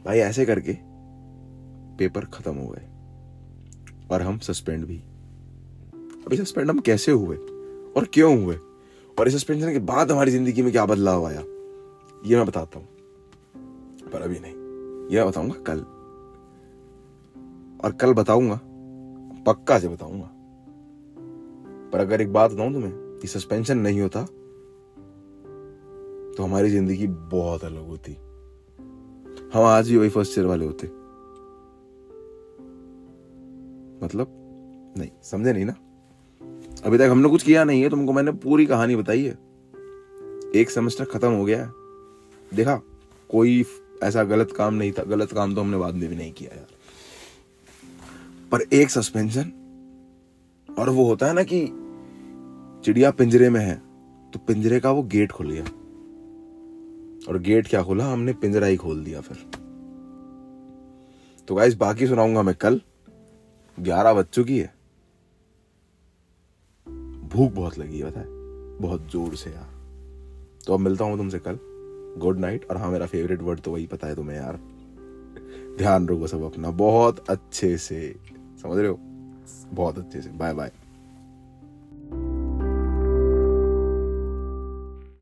भाई 0.05 0.19
ऐसे 0.19 0.45
करके 0.45 0.77
पेपर 1.99 2.25
खत्म 2.25 2.55
हो 2.55 2.69
गए 2.69 2.87
और 4.11 4.23
हम 4.23 4.39
सस्पेंड 4.39 4.87
भी। 4.87 5.03
अभी 6.29 6.37
सस्पेंड 6.37 6.71
हम 6.71 6.79
कैसे 6.79 7.13
हुए? 7.13 7.37
और 7.97 8.09
क्यों 8.13 8.45
हुए? 8.45 8.57
और 9.21 9.29
इस 9.29 9.37
सस्पेंशन 9.37 9.73
के 9.73 9.79
बाद 9.79 10.13
हमारी 10.13 10.31
ज़िंदगी 10.31 10.63
में 10.63 10.73
क्या 10.73 10.87
बदलाव 10.87 11.27
आया? 11.27 11.41
ये 12.27 12.37
मैं 12.37 12.47
बताता 12.47 12.79
हूँ। 12.79 12.89
पर 14.13 14.23
अभी 14.23 14.39
नहीं। 14.41 14.53
यह 15.17 15.25
बताऊँगा 15.25 15.55
कल। 15.55 15.81
और 17.85 17.93
कल 17.93 18.15
बताऊँगा। 18.15 18.61
पक्का 19.47 19.79
से 19.79 19.89
बताऊँगा। 19.89 20.31
पर 21.93 22.01
अगर 22.01 22.21
एक 22.21 22.33
बात 22.33 22.51
बताऊँ 22.51 22.73
तुम्हें 22.73 22.93
कि 22.93 23.29
सस्पेंशन 23.29 23.79
नहीं 23.79 24.01
होता 24.01 24.23
तो 26.37 26.45
हमारी 26.45 26.71
ज़िंदगी 26.71 27.07
बहुत 27.07 27.65
अलग 27.65 27.87
होती। 27.87 28.13
हम 29.55 29.65
आज 29.65 29.91
भी 29.91 29.97
वही 29.97 30.09
फ़र्स्ट 30.09 30.39
ईयर 30.39 30.47
वाले 30.47 30.67
होते। 30.67 30.87
मतलब 34.07 34.27
नहीं, 34.99 35.11
समझे 35.23 35.53
नहीं 35.53 35.65
ना? 35.65 35.75
अभी 36.89 36.99
तक 36.99 37.09
हमने 37.11 37.29
कुछ 37.29 37.43
किया 37.43 37.65
नहीं 37.65 37.83
है, 37.83 37.89
तुमको 37.89 38.13
मैंने 38.13 38.33
पूरी 38.33 38.67
कहानी 38.67 38.97
बताई 38.97 39.25
है। 39.25 39.33
एक 40.57 40.67
सेमेस्टर 40.71 41.05
खत्म 41.05 41.31
हो 41.33 41.45
गया 41.45 41.65
है। 41.65 41.73
देखा, 42.55 42.81
कोई 43.29 43.65
ऐसा 44.03 44.25
गलत 44.25 44.53
काम 44.53 44.75
नहीं 44.75 44.93
था। 44.93 45.03
गलत 45.03 45.33
काम 45.33 45.55
तो 45.55 45.61
हमने 45.61 45.77
बाद 45.77 45.95
में 45.95 46.09
भी 46.09 46.17
नहीं 46.17 46.33
किया 46.33 46.57
यार। 46.57 46.67
पर 48.53 48.61
एक 48.73 48.91
सस्पेंशन 48.91 49.53
और 50.79 50.91
वो 50.91 51.05
होता 51.05 51.27
है 51.27 51.33
ना 51.33 51.43
कि 51.53 51.61
चिड़िया 52.85 53.11
पिंजरे 53.11 53.51
में 53.51 53.61
है 53.61 53.83
तो 54.33 54.39
पिंजरे 54.39 54.81
का 54.81 54.91
वो 54.91 55.03
गेट 55.03 55.33
खुल 55.33 55.51
गया। 55.51 55.65
और 57.29 57.39
गेट 57.39 57.69
क्या 57.69 57.83
खोला? 57.83 58.07
हमने 58.07 58.33
पिंजरा 58.33 58.67
ही 58.67 58.77
खोल 58.77 59.05
दिया 59.05 59.21
फिर। 59.21 59.37
तो 61.49 61.55
गाइस 61.55 61.75
बाकी 61.75 62.07
सुनाऊँगा 62.07 62.43
मैं 62.43 62.55
कल। 62.55 62.81
ग्यारह 63.81 64.15
बज 64.15 64.25
चुकी 64.25 64.59
है। 64.59 64.78
भूख 67.29 67.53
बहुत 67.53 67.79
लगी 67.79 67.99
है 67.99 68.07
है? 68.07 68.25
बहुत 68.81 69.11
ज़ोर 69.11 69.35
से 69.35 69.51
यार 69.51 69.69
तो 70.67 70.75
अब 70.75 70.81
मिलता 70.81 71.05
हूँ 71.05 71.17
तुमसे 71.17 71.39
कल। 71.39 71.59
गुड 72.21 72.39
नाइट 72.39 72.65
और 72.71 72.77
हाँ 72.77 72.91
मेरा 72.91 73.07
फेवरेट 73.07 73.43
वर्ड 73.43 73.61
तो 73.61 73.73
वही 73.73 73.87
पता 73.87 74.07
है 74.07 74.15
तुम्हें 74.15 74.37
यार। 74.37 74.59
ध्यान 75.79 76.09
रखो 76.09 76.27
सब 76.27 76.43
अपना, 76.43 76.71
बहुत 76.71 77.31
अच्छे 77.31 77.77
से। 77.79 78.15
समझ 78.63 78.79
रहे 78.79 78.89
हो? 78.89 78.99
बहुत 79.73 79.99
अच्छे 79.99 80.23
से। 80.23 80.31
Bye 80.31 80.55
bye 80.55 80.73